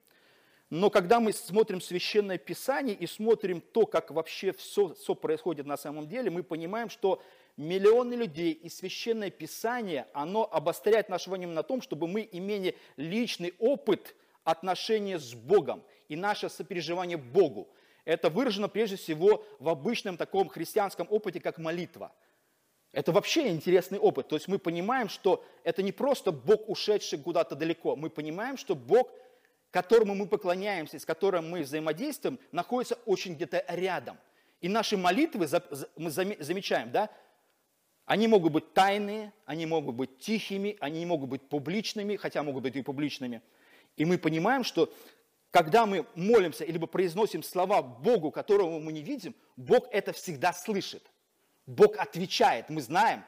Но 0.71 0.91
когда 0.91 1.21
мы 1.21 1.33
смотрим 1.33 1.81
Священное 1.81 2.39
Писание 2.39 2.97
и 2.97 3.07
смотрим 3.07 3.61
то, 3.61 3.87
как 3.87 4.11
вообще 4.11 4.53
все, 4.53 4.95
все 4.95 5.15
происходит 5.15 5.67
на 5.67 5.77
самом 5.77 6.09
деле, 6.09 6.31
мы 6.31 6.43
понимаем, 6.43 6.89
что 6.89 7.23
миллионы 7.57 8.15
людей 8.15 8.53
и 8.53 8.69
Священное 8.69 9.31
Писание, 9.31 10.09
оно 10.15 10.49
обостряет 10.51 11.09
наше 11.09 11.31
внимание 11.31 11.55
на 11.55 11.63
том, 11.63 11.81
чтобы 11.81 12.09
мы 12.09 12.29
имели 12.33 12.77
личный 12.97 13.55
опыт 13.59 14.17
отношения 14.43 15.19
с 15.19 15.35
Богом 15.35 15.85
и 16.09 16.17
наше 16.17 16.49
сопереживание 16.49 17.19
Богу. 17.19 17.69
Это 18.05 18.29
выражено 18.29 18.69
прежде 18.69 18.97
всего 18.97 19.45
в 19.59 19.69
обычном 19.69 20.17
таком 20.17 20.49
христианском 20.49 21.07
опыте, 21.11 21.41
как 21.41 21.59
молитва. 21.59 22.13
Это 22.93 23.11
вообще 23.13 23.49
интересный 23.49 23.99
опыт. 23.99 24.29
То 24.29 24.37
есть 24.37 24.47
мы 24.47 24.59
понимаем, 24.59 25.09
что 25.09 25.45
это 25.65 25.83
не 25.83 25.91
просто 25.91 26.31
Бог, 26.31 26.69
ушедший 26.69 27.19
куда-то 27.19 27.57
далеко. 27.57 27.97
Мы 27.97 28.09
понимаем, 28.09 28.57
что 28.57 28.77
Бог, 28.77 29.11
которому 29.71 30.15
мы 30.15 30.29
поклоняемся, 30.29 30.99
с 30.99 31.05
которым 31.05 31.51
мы 31.51 31.63
взаимодействуем, 31.63 32.39
находится 32.53 32.99
очень 33.07 33.35
где-то 33.35 33.65
рядом. 33.69 34.17
И 34.61 34.69
наши 34.69 34.97
молитвы, 34.97 35.49
мы 35.97 36.11
замечаем, 36.11 36.93
да, 36.93 37.11
они 38.05 38.29
могут 38.29 38.53
быть 38.53 38.73
тайные, 38.75 39.33
они 39.47 39.67
могут 39.67 39.95
быть 39.95 40.19
тихими, 40.19 40.77
они 40.79 41.01
не 41.01 41.07
могут 41.07 41.31
быть 41.31 41.49
публичными, 41.49 42.17
хотя 42.17 42.43
могут 42.43 42.63
быть 42.63 42.77
и 42.77 42.83
публичными. 42.83 43.43
И 43.97 44.05
мы 44.05 44.19
понимаем, 44.19 44.63
что 44.63 44.93
когда 45.55 45.87
мы 45.87 46.05
молимся, 46.17 46.65
либо 46.65 46.89
произносим 46.89 47.45
слова 47.45 47.81
Богу, 47.81 48.33
которого 48.33 48.81
мы 48.81 48.91
не 48.91 49.03
видим, 49.05 49.37
Бог 49.57 49.87
это 49.93 50.13
всегда 50.13 50.53
слышит. 50.53 51.09
Бог 51.65 51.97
отвечает, 51.97 52.71
мы 52.71 52.83
знаем. 52.83 53.25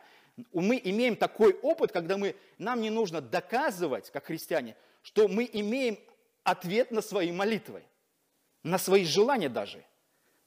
Мы 0.53 0.81
имеем 0.83 1.15
такой 1.15 1.55
опыт, 1.63 1.93
когда 1.93 2.17
мы, 2.17 2.35
нам 2.59 2.81
не 2.81 2.91
нужно 2.91 3.21
доказывать, 3.21 4.11
как 4.11 4.27
христиане, 4.27 4.75
что 5.03 5.29
мы 5.29 5.49
имеем 5.53 6.01
ответ 6.43 6.91
на 6.91 7.01
свои 7.01 7.31
молитвы, 7.31 7.85
на 8.65 8.79
свои 8.79 9.05
желания 9.05 9.49
даже, 9.49 9.85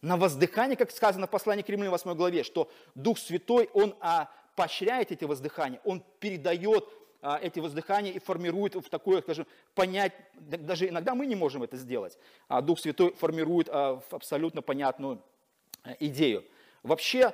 на 0.01 0.17
воздыхание, 0.17 0.75
как 0.75 0.91
сказано 0.91 1.27
в 1.27 1.29
послании 1.29 1.63
к 1.63 1.69
Римлянам 1.69 1.91
8 1.91 2.13
главе, 2.13 2.43
что 2.43 2.69
Дух 2.93 3.17
Святой, 3.17 3.69
Он 3.71 3.95
а, 4.01 4.29
поощряет 4.57 5.13
эти 5.13 5.23
воздыхания, 5.23 5.79
Он 5.85 6.03
передает 6.19 6.89
эти 7.21 7.59
воздыхания 7.59 8.11
и 8.11 8.19
формирует 8.19 8.75
в 8.75 8.89
такое, 8.89 9.21
скажем, 9.21 9.45
понять, 9.75 10.13
даже 10.33 10.87
иногда 10.87 11.15
мы 11.15 11.25
не 11.25 11.35
можем 11.35 11.63
это 11.63 11.75
сделать, 11.77 12.17
а 12.47 12.61
Дух 12.61 12.79
Святой 12.79 13.13
формирует 13.13 13.67
а, 13.69 14.01
абсолютно 14.11 14.61
понятную 14.61 15.21
а, 15.83 15.95
идею. 15.99 16.45
Вообще, 16.83 17.33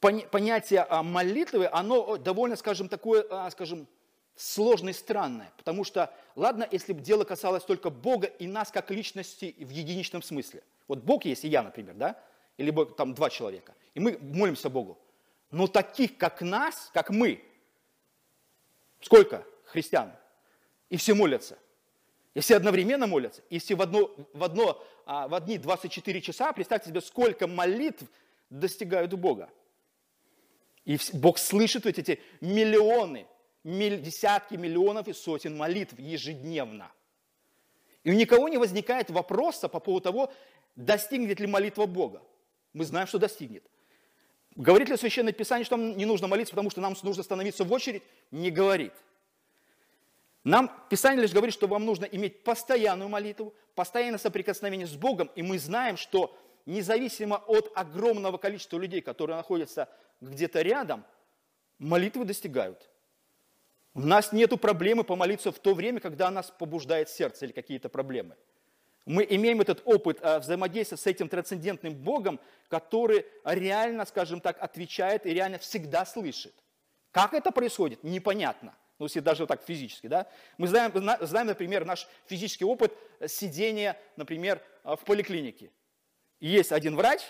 понятие 0.00 0.86
молитвы, 1.02 1.68
оно 1.72 2.16
довольно, 2.16 2.54
скажем, 2.54 2.88
такое, 2.88 3.26
скажем, 3.50 3.88
сложное 4.36 4.92
и 4.92 4.96
странное, 4.96 5.52
потому 5.56 5.82
что, 5.82 6.14
ладно, 6.36 6.68
если 6.70 6.92
бы 6.92 7.00
дело 7.00 7.24
касалось 7.24 7.64
только 7.64 7.90
Бога 7.90 8.26
и 8.26 8.46
нас 8.46 8.70
как 8.70 8.90
личности 8.90 9.56
в 9.58 9.70
единичном 9.70 10.22
смысле. 10.22 10.62
Вот 10.86 11.00
Бог 11.00 11.24
есть 11.24 11.44
и 11.44 11.48
я, 11.48 11.62
например, 11.62 11.94
да, 11.94 12.20
или 12.56 12.72
там 12.96 13.14
два 13.14 13.30
человека, 13.30 13.74
и 13.94 14.00
мы 14.00 14.18
молимся 14.20 14.70
Богу. 14.70 14.98
Но 15.50 15.66
таких, 15.66 16.16
как 16.18 16.42
нас, 16.42 16.90
как 16.92 17.10
мы, 17.10 17.42
Сколько 19.06 19.46
христиан? 19.66 20.10
И 20.90 20.96
все 20.96 21.14
молятся. 21.14 21.56
И 22.34 22.40
все 22.40 22.56
одновременно 22.56 23.06
молятся. 23.06 23.40
И 23.50 23.60
все 23.60 23.76
в, 23.76 23.82
одно, 23.82 24.12
в, 24.32 24.42
одно, 24.42 24.84
а, 25.04 25.28
в 25.28 25.34
одни 25.34 25.58
24 25.58 26.20
часа, 26.20 26.52
представьте 26.52 26.88
себе, 26.88 27.00
сколько 27.00 27.46
молитв 27.46 28.02
достигают 28.50 29.14
Бога. 29.14 29.48
И 30.84 30.98
Бог 31.12 31.38
слышит 31.38 31.86
эти 31.86 32.20
миллионы, 32.40 33.28
десятки 33.62 34.56
миллионов 34.56 35.06
и 35.06 35.12
сотен 35.12 35.56
молитв 35.56 35.96
ежедневно. 36.00 36.90
И 38.02 38.10
у 38.10 38.12
никого 38.12 38.48
не 38.48 38.58
возникает 38.58 39.08
вопроса 39.08 39.68
по 39.68 39.78
поводу 39.78 40.02
того, 40.02 40.32
достигнет 40.74 41.38
ли 41.38 41.46
молитва 41.46 41.86
Бога. 41.86 42.24
Мы 42.72 42.84
знаем, 42.84 43.06
что 43.06 43.20
достигнет. 43.20 43.62
Говорит 44.56 44.88
ли 44.88 44.96
Священное 44.96 45.34
Писание, 45.34 45.66
что 45.66 45.76
нам 45.76 45.96
не 45.96 46.06
нужно 46.06 46.28
молиться, 46.28 46.52
потому 46.52 46.70
что 46.70 46.80
нам 46.80 46.96
нужно 47.02 47.22
становиться 47.22 47.64
в 47.64 47.72
очередь? 47.72 48.02
Не 48.30 48.50
говорит. 48.50 48.94
Нам 50.44 50.72
Писание 50.88 51.20
лишь 51.20 51.32
говорит, 51.32 51.52
что 51.52 51.66
вам 51.66 51.84
нужно 51.84 52.06
иметь 52.06 52.42
постоянную 52.42 53.10
молитву, 53.10 53.52
постоянное 53.74 54.18
соприкосновение 54.18 54.86
с 54.86 54.94
Богом, 54.94 55.30
и 55.34 55.42
мы 55.42 55.58
знаем, 55.58 55.98
что 55.98 56.34
независимо 56.64 57.36
от 57.36 57.70
огромного 57.74 58.38
количества 58.38 58.78
людей, 58.78 59.02
которые 59.02 59.36
находятся 59.36 59.88
где-то 60.22 60.62
рядом, 60.62 61.04
молитвы 61.78 62.24
достигают. 62.24 62.88
У 63.92 64.00
нас 64.00 64.32
нет 64.32 64.58
проблемы 64.60 65.04
помолиться 65.04 65.52
в 65.52 65.58
то 65.58 65.74
время, 65.74 66.00
когда 66.00 66.30
нас 66.30 66.50
побуждает 66.50 67.10
сердце 67.10 67.44
или 67.44 67.52
какие-то 67.52 67.88
проблемы 67.88 68.36
мы 69.06 69.24
имеем 69.30 69.60
этот 69.60 69.82
опыт 69.84 70.18
э, 70.20 70.40
взаимодействия 70.40 70.98
с 70.98 71.06
этим 71.06 71.28
трансцендентным 71.28 71.94
Богом, 71.94 72.40
который 72.68 73.24
реально, 73.44 74.04
скажем 74.04 74.40
так, 74.40 74.60
отвечает 74.60 75.24
и 75.24 75.32
реально 75.32 75.58
всегда 75.58 76.04
слышит. 76.04 76.52
Как 77.12 77.32
это 77.32 77.52
происходит, 77.52 78.02
непонятно. 78.02 78.74
Ну, 78.98 79.06
если 79.06 79.20
даже 79.20 79.44
вот 79.44 79.48
так 79.48 79.62
физически, 79.62 80.08
да. 80.08 80.26
Мы 80.58 80.66
знаем, 80.66 80.92
знаем, 81.20 81.46
например, 81.46 81.84
наш 81.84 82.08
физический 82.26 82.64
опыт 82.64 82.92
сидения, 83.28 83.96
например, 84.16 84.60
э, 84.82 84.96
в 84.96 85.04
поликлинике. 85.04 85.70
Есть 86.40 86.72
один 86.72 86.96
врач, 86.96 87.20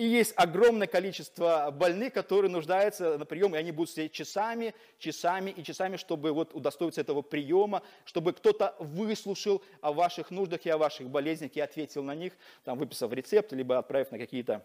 и 0.00 0.04
есть 0.06 0.32
огромное 0.34 0.86
количество 0.86 1.70
больных, 1.70 2.14
которые 2.14 2.50
нуждаются 2.50 3.18
на 3.18 3.26
прием, 3.26 3.54
и 3.54 3.58
они 3.58 3.70
будут 3.70 3.90
сидеть 3.90 4.12
часами, 4.12 4.74
часами 4.98 5.50
и 5.50 5.62
часами, 5.62 5.98
чтобы 5.98 6.32
вот 6.32 6.54
удостоиться 6.54 7.02
этого 7.02 7.20
приема, 7.20 7.82
чтобы 8.06 8.32
кто-то 8.32 8.74
выслушал 8.78 9.62
о 9.82 9.92
ваших 9.92 10.30
нуждах 10.30 10.64
и 10.64 10.70
о 10.70 10.78
ваших 10.78 11.10
болезнях 11.10 11.54
и 11.54 11.60
ответил 11.60 12.02
на 12.02 12.14
них, 12.14 12.32
там, 12.64 12.78
выписав 12.78 13.12
рецепт, 13.12 13.52
либо 13.52 13.76
отправив 13.76 14.10
на 14.10 14.16
какие-то, 14.16 14.64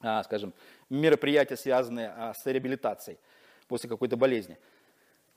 а, 0.00 0.22
скажем, 0.22 0.54
мероприятия, 0.88 1.56
связанные 1.56 2.14
а, 2.16 2.32
с 2.32 2.46
реабилитацией 2.46 3.18
после 3.66 3.88
какой-то 3.88 4.16
болезни. 4.16 4.58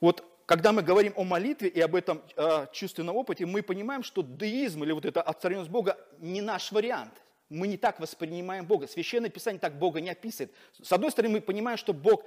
Вот 0.01 0.23
когда 0.45 0.71
мы 0.71 0.83
говорим 0.83 1.13
о 1.15 1.23
молитве 1.23 1.67
и 1.67 1.81
об 1.81 1.95
этом 1.95 2.21
э, 2.35 2.67
чувственном 2.71 3.15
опыте, 3.15 3.47
мы 3.47 3.63
понимаем, 3.63 4.03
что 4.03 4.21
деизм 4.21 4.83
или 4.83 4.91
вот 4.91 5.03
эта 5.03 5.23
отстраненность 5.23 5.71
Бога 5.71 5.97
не 6.19 6.41
наш 6.41 6.71
вариант 6.71 7.24
мы 7.49 7.67
не 7.67 7.77
так 7.77 7.99
воспринимаем 7.99 8.65
Бога. 8.65 8.87
Священное 8.87 9.29
Писание 9.29 9.59
так 9.59 9.77
Бога 9.77 10.01
не 10.01 10.09
описывает. 10.09 10.53
С 10.81 10.91
одной 10.91 11.11
стороны, 11.11 11.35
мы 11.35 11.41
понимаем, 11.41 11.77
что 11.77 11.93
Бог 11.93 12.23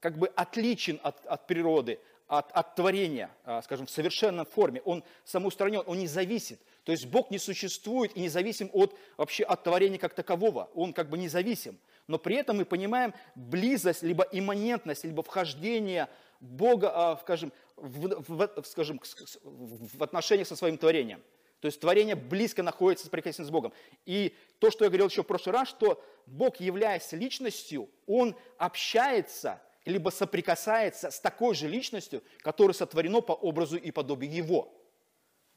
как 0.00 0.18
бы 0.18 0.28
отличен 0.28 1.00
от, 1.02 1.24
от 1.26 1.46
природы, 1.46 1.98
от, 2.26 2.52
от 2.52 2.74
творения, 2.74 3.30
а, 3.44 3.62
скажем, 3.62 3.86
в 3.86 3.90
совершенной 3.90 4.44
форме. 4.44 4.82
Он 4.84 5.02
самоустранен, 5.24 5.82
он 5.86 5.98
не 5.98 6.06
зависит. 6.06 6.60
То 6.84 6.92
есть 6.92 7.06
Бог 7.06 7.30
не 7.30 7.38
существует 7.38 8.16
и 8.16 8.20
не 8.20 8.28
зависим 8.28 8.70
от, 8.72 8.96
вообще 9.16 9.44
от 9.44 9.64
творения 9.64 9.98
как 9.98 10.14
такового. 10.14 10.70
Он 10.74 10.92
как 10.92 11.08
бы 11.08 11.18
независим. 11.18 11.78
Но 12.06 12.18
при 12.18 12.36
этом 12.36 12.58
мы 12.58 12.64
понимаем 12.64 13.14
близость, 13.34 14.02
либо 14.02 14.26
имманентность, 14.30 15.04
либо 15.04 15.22
вхождение 15.22 16.08
Бога, 16.40 16.92
а, 16.94 17.16
скажем, 17.18 17.52
в, 17.76 18.22
в, 18.28 18.64
скажем, 18.64 19.00
в 19.42 20.02
отношениях 20.02 20.46
со 20.46 20.56
своим 20.56 20.78
творением. 20.78 21.22
То 21.60 21.66
есть 21.66 21.80
творение 21.80 22.14
близко 22.14 22.62
находится 22.62 23.06
соприкосновенно 23.06 23.48
с 23.48 23.50
Богом. 23.50 23.72
И 24.06 24.36
то, 24.58 24.70
что 24.70 24.84
я 24.84 24.90
говорил 24.90 25.08
еще 25.08 25.22
в 25.22 25.26
прошлый 25.26 25.54
раз, 25.54 25.68
что 25.68 26.02
Бог, 26.26 26.60
являясь 26.60 27.12
личностью, 27.12 27.88
Он 28.06 28.36
общается 28.58 29.60
либо 29.84 30.10
соприкасается 30.10 31.10
с 31.10 31.18
такой 31.18 31.54
же 31.54 31.66
личностью, 31.66 32.22
которая 32.38 32.74
сотворена 32.74 33.22
по 33.22 33.32
образу 33.32 33.76
и 33.78 33.90
подобию 33.90 34.32
Его. 34.32 34.74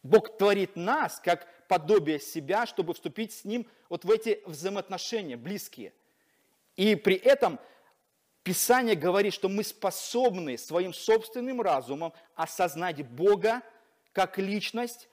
Бог 0.03 0.37
творит 0.37 0.75
нас 0.75 1.19
как 1.23 1.47
подобие 1.67 2.19
себя, 2.19 2.65
чтобы 2.65 2.93
вступить 2.93 3.33
с 3.33 3.43
Ним 3.43 3.67
вот 3.89 4.05
в 4.05 4.09
эти 4.09 4.41
взаимоотношения 4.45 5.37
близкие. 5.37 5.93
И 6.75 6.95
при 6.95 7.15
этом 7.15 7.59
Писание 8.43 8.95
говорит, 8.95 9.33
что 9.33 9.49
мы 9.49 9.63
способны 9.63 10.57
своим 10.57 10.93
собственным 10.93 11.61
разумом 11.61 12.13
осознать 12.33 13.05
Бога 13.07 13.61
как 14.13 14.39
личность, 14.39 15.07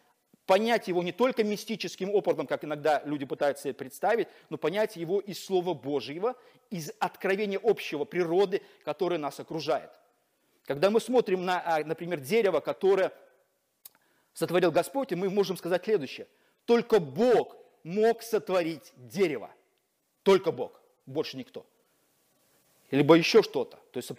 понять 0.49 0.89
его 0.89 1.03
не 1.03 1.13
только 1.13 1.45
мистическим 1.45 2.11
опытом, 2.11 2.47
как 2.47 2.65
иногда 2.65 3.03
люди 3.05 3.27
пытаются 3.27 3.65
себе 3.65 3.75
представить, 3.75 4.29
но 4.49 4.57
понять 4.57 4.97
его 4.97 5.21
из 5.21 5.45
Слова 5.45 5.75
Божьего, 5.75 6.37
из 6.71 6.91
откровения 6.99 7.61
общего 7.63 8.07
природы, 8.07 8.63
которое 8.83 9.19
нас 9.19 9.39
окружает. 9.39 9.91
Когда 10.65 10.89
мы 10.89 11.03
смотрим 11.03 11.45
на, 11.45 11.61
а, 11.61 11.85
например, 11.85 12.21
дерево, 12.21 12.61
которое 12.61 13.13
сотворил 14.33 14.73
Господь, 14.73 15.13
мы 15.13 15.29
можем 15.29 15.59
сказать 15.59 15.85
следующее. 15.85 16.27
Только 16.65 16.99
Бог 16.99 17.55
мог 17.83 18.23
сотворить 18.23 18.95
дерево. 18.97 19.51
Только 20.23 20.51
Бог, 20.51 20.81
больше 21.05 21.37
никто. 21.37 21.67
Либо 22.91 23.17
еще 23.17 23.43
что-то. 23.43 23.79
То 23.93 23.99
есть, 23.99 24.11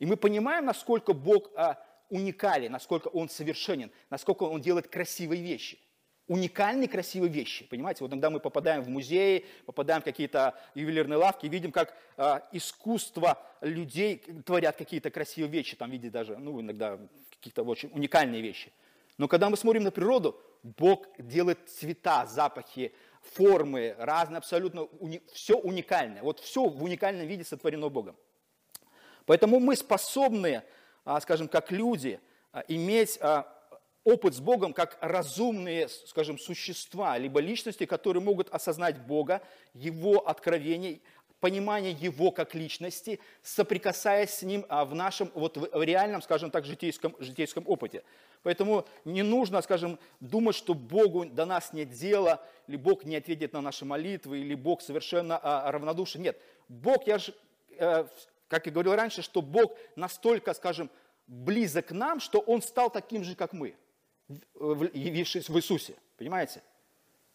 и 0.00 0.04
мы 0.04 0.18
понимаем, 0.18 0.66
насколько 0.66 1.14
Бог 1.14 1.50
а, 1.56 1.82
уникален, 2.08 2.72
насколько 2.72 3.08
он 3.08 3.28
совершенен, 3.28 3.90
насколько 4.10 4.44
он 4.44 4.60
делает 4.60 4.88
красивые 4.88 5.42
вещи. 5.42 5.78
Уникальные 6.26 6.88
красивые 6.88 7.32
вещи, 7.32 7.64
понимаете? 7.64 8.04
Вот 8.04 8.10
иногда 8.10 8.28
мы 8.28 8.38
попадаем 8.38 8.82
в 8.82 8.88
музеи, 8.88 9.46
попадаем 9.64 10.02
в 10.02 10.04
какие-то 10.04 10.54
ювелирные 10.74 11.16
лавки, 11.16 11.46
видим, 11.46 11.72
как 11.72 11.96
э, 12.18 12.40
искусство 12.52 13.42
людей 13.62 14.18
творят 14.44 14.76
какие-то 14.76 15.10
красивые 15.10 15.50
вещи, 15.50 15.74
там 15.74 15.90
видите 15.90 16.10
даже, 16.10 16.36
ну, 16.36 16.60
иногда 16.60 16.98
какие-то 17.30 17.62
очень 17.62 17.90
уникальные 17.94 18.42
вещи. 18.42 18.70
Но 19.16 19.26
когда 19.26 19.48
мы 19.48 19.56
смотрим 19.56 19.84
на 19.84 19.90
природу, 19.90 20.38
Бог 20.62 21.06
делает 21.18 21.58
цвета, 21.70 22.26
запахи, 22.26 22.92
формы, 23.22 23.94
разные 23.98 24.38
абсолютно, 24.38 24.82
уни, 24.82 25.22
все 25.32 25.56
уникальное. 25.56 26.22
Вот 26.22 26.40
все 26.40 26.68
в 26.68 26.82
уникальном 26.82 27.26
виде 27.26 27.44
сотворено 27.44 27.88
Богом. 27.88 28.16
Поэтому 29.26 29.60
мы 29.60 29.76
способны 29.76 30.62
скажем, 31.20 31.48
как 31.48 31.72
люди, 31.72 32.20
а, 32.52 32.62
иметь 32.68 33.18
а, 33.22 33.46
опыт 34.04 34.34
с 34.34 34.40
Богом 34.40 34.74
как 34.74 34.98
разумные, 35.00 35.88
скажем, 35.88 36.38
существа, 36.38 37.16
либо 37.16 37.40
личности, 37.40 37.86
которые 37.86 38.22
могут 38.22 38.50
осознать 38.50 38.98
Бога, 39.06 39.40
Его 39.72 40.28
откровение, 40.28 41.00
понимание 41.40 41.92
Его 41.92 42.30
как 42.30 42.54
личности, 42.54 43.20
соприкасаясь 43.42 44.30
с 44.30 44.42
Ним 44.42 44.66
в 44.68 44.94
нашем, 44.94 45.30
вот 45.34 45.56
в 45.56 45.82
реальном, 45.82 46.20
скажем 46.20 46.50
так, 46.50 46.66
житейском, 46.66 47.16
житейском 47.18 47.64
опыте. 47.66 48.02
Поэтому 48.42 48.86
не 49.06 49.22
нужно, 49.22 49.62
скажем, 49.62 49.98
думать, 50.20 50.56
что 50.56 50.74
Богу 50.74 51.24
до 51.24 51.46
нас 51.46 51.72
нет 51.72 51.90
дела, 51.90 52.44
или 52.66 52.76
Бог 52.76 53.04
не 53.04 53.16
ответит 53.16 53.52
на 53.52 53.62
наши 53.62 53.84
молитвы, 53.84 54.40
или 54.40 54.54
Бог 54.54 54.82
совершенно 54.82 55.40
равнодушен. 55.70 56.22
Нет, 56.22 56.38
Бог, 56.68 57.06
я 57.06 57.18
же 57.18 57.34
э, 57.78 58.06
как 58.48 58.66
я 58.66 58.72
говорил 58.72 58.94
раньше, 58.94 59.22
что 59.22 59.42
Бог 59.42 59.76
настолько, 59.96 60.54
скажем, 60.54 60.90
близок 61.26 61.86
к 61.86 61.92
нам, 61.92 62.20
что 62.20 62.40
Он 62.40 62.62
стал 62.62 62.90
таким 62.90 63.22
же, 63.22 63.34
как 63.34 63.52
мы, 63.52 63.76
явившись 64.58 65.48
в 65.48 65.56
Иисусе. 65.56 65.94
Понимаете? 66.16 66.62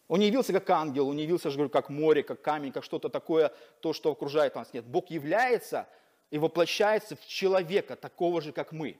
Он 0.08 0.20
не 0.20 0.26
явился 0.26 0.52
как 0.52 0.68
ангел, 0.68 1.08
он 1.08 1.16
не 1.16 1.22
явился, 1.22 1.50
же 1.50 1.56
говорю, 1.56 1.70
как 1.70 1.88
море, 1.88 2.22
как 2.22 2.42
камень, 2.42 2.72
как 2.72 2.84
что-то 2.84 3.08
такое, 3.08 3.52
то, 3.80 3.92
что 3.94 4.10
окружает 4.10 4.54
нас. 4.54 4.72
Нет, 4.74 4.84
Бог 4.84 5.10
является 5.10 5.88
и 6.30 6.38
воплощается 6.38 7.16
в 7.16 7.26
человека, 7.26 7.96
такого 7.96 8.42
же, 8.42 8.52
как 8.52 8.72
мы. 8.72 8.98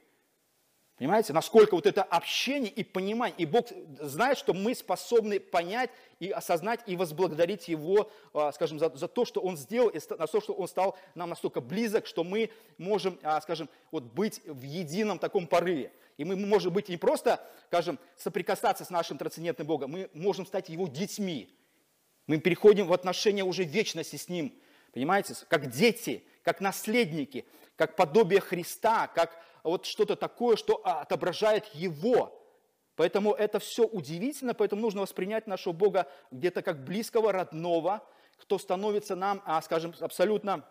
Понимаете, 0.96 1.32
насколько 1.32 1.74
вот 1.74 1.86
это 1.86 2.04
общение 2.04 2.70
и 2.70 2.84
понимание, 2.84 3.34
и 3.38 3.46
Бог 3.46 3.66
знает, 3.98 4.38
что 4.38 4.54
мы 4.54 4.76
способны 4.76 5.40
понять 5.40 5.90
и 6.20 6.30
осознать 6.30 6.80
и 6.86 6.94
возблагодарить 6.94 7.66
Его, 7.66 8.10
а, 8.32 8.52
скажем, 8.52 8.78
за, 8.78 8.94
за 8.94 9.08
то, 9.08 9.24
что 9.24 9.40
Он 9.40 9.56
сделал, 9.56 9.88
и 9.88 9.98
за 9.98 10.26
то, 10.26 10.40
что 10.40 10.52
Он 10.52 10.68
стал 10.68 10.96
нам 11.16 11.30
настолько 11.30 11.60
близок, 11.60 12.06
что 12.06 12.22
мы 12.22 12.50
можем, 12.78 13.18
а, 13.24 13.40
скажем, 13.40 13.68
вот 13.90 14.04
быть 14.04 14.40
в 14.46 14.62
едином 14.62 15.18
таком 15.18 15.48
порыве. 15.48 15.92
И 16.16 16.24
мы 16.24 16.36
можем 16.36 16.72
быть 16.72 16.88
не 16.88 16.96
просто, 16.96 17.44
скажем, 17.66 17.98
соприкасаться 18.16 18.84
с 18.84 18.90
нашим 18.90 19.18
трансцендентным 19.18 19.66
Богом, 19.66 19.90
мы 19.90 20.10
можем 20.14 20.46
стать 20.46 20.68
Его 20.68 20.86
детьми. 20.86 21.52
Мы 22.28 22.38
переходим 22.38 22.86
в 22.86 22.92
отношения 22.92 23.42
уже 23.42 23.64
вечности 23.64 24.14
с 24.14 24.28
Ним, 24.28 24.54
понимаете, 24.92 25.34
как 25.48 25.70
дети, 25.70 26.22
как 26.44 26.60
наследники, 26.60 27.46
как 27.74 27.96
подобие 27.96 28.40
Христа, 28.40 29.08
как 29.08 29.36
вот 29.68 29.86
что-то 29.86 30.14
такое, 30.14 30.56
что 30.56 30.76
отображает 30.84 31.66
Его. 31.74 32.40
Поэтому 32.96 33.32
это 33.32 33.58
все 33.58 33.84
удивительно, 33.84 34.54
поэтому 34.54 34.82
нужно 34.82 35.00
воспринять 35.00 35.46
нашего 35.46 35.72
Бога 35.72 36.06
где-то 36.30 36.62
как 36.62 36.84
близкого, 36.84 37.32
родного, 37.32 38.06
кто 38.38 38.58
становится 38.58 39.16
нам, 39.16 39.42
а, 39.44 39.60
скажем, 39.62 39.94
абсолютно 40.00 40.64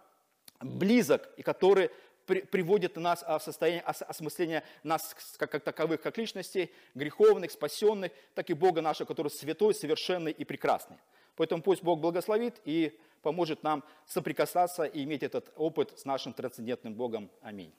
близок, 0.62 1.29
и 1.36 1.41
который 1.41 1.89
приводит 2.25 2.95
нас 2.95 3.21
в 3.21 3.39
состояние 3.39 3.82
осмысления 3.82 4.63
нас 4.84 5.13
как 5.38 5.62
таковых, 5.62 6.01
как 6.01 6.17
личностей, 6.17 6.71
греховных, 6.95 7.51
спасенных, 7.51 8.13
так 8.34 8.49
и 8.49 8.53
Бога 8.53 8.82
нашего, 8.82 9.06
который 9.06 9.29
святой, 9.29 9.75
совершенный 9.75 10.32
и 10.32 10.45
прекрасный. 10.45 10.97
Поэтому 11.36 11.62
пусть 11.62 11.84
Бог 11.84 11.99
благословит 11.99 12.62
и 12.63 12.97
поможет 13.21 13.63
нам 13.63 13.84
соприкасаться 14.06 14.84
и 14.84 15.03
иметь 15.03 15.23
этот 15.23 15.51
опыт 15.56 15.97
с 15.99 16.06
нашим 16.06 16.34
трансцендентным 16.34 16.93
Богом. 16.93 17.29
Аминь. 17.41 17.73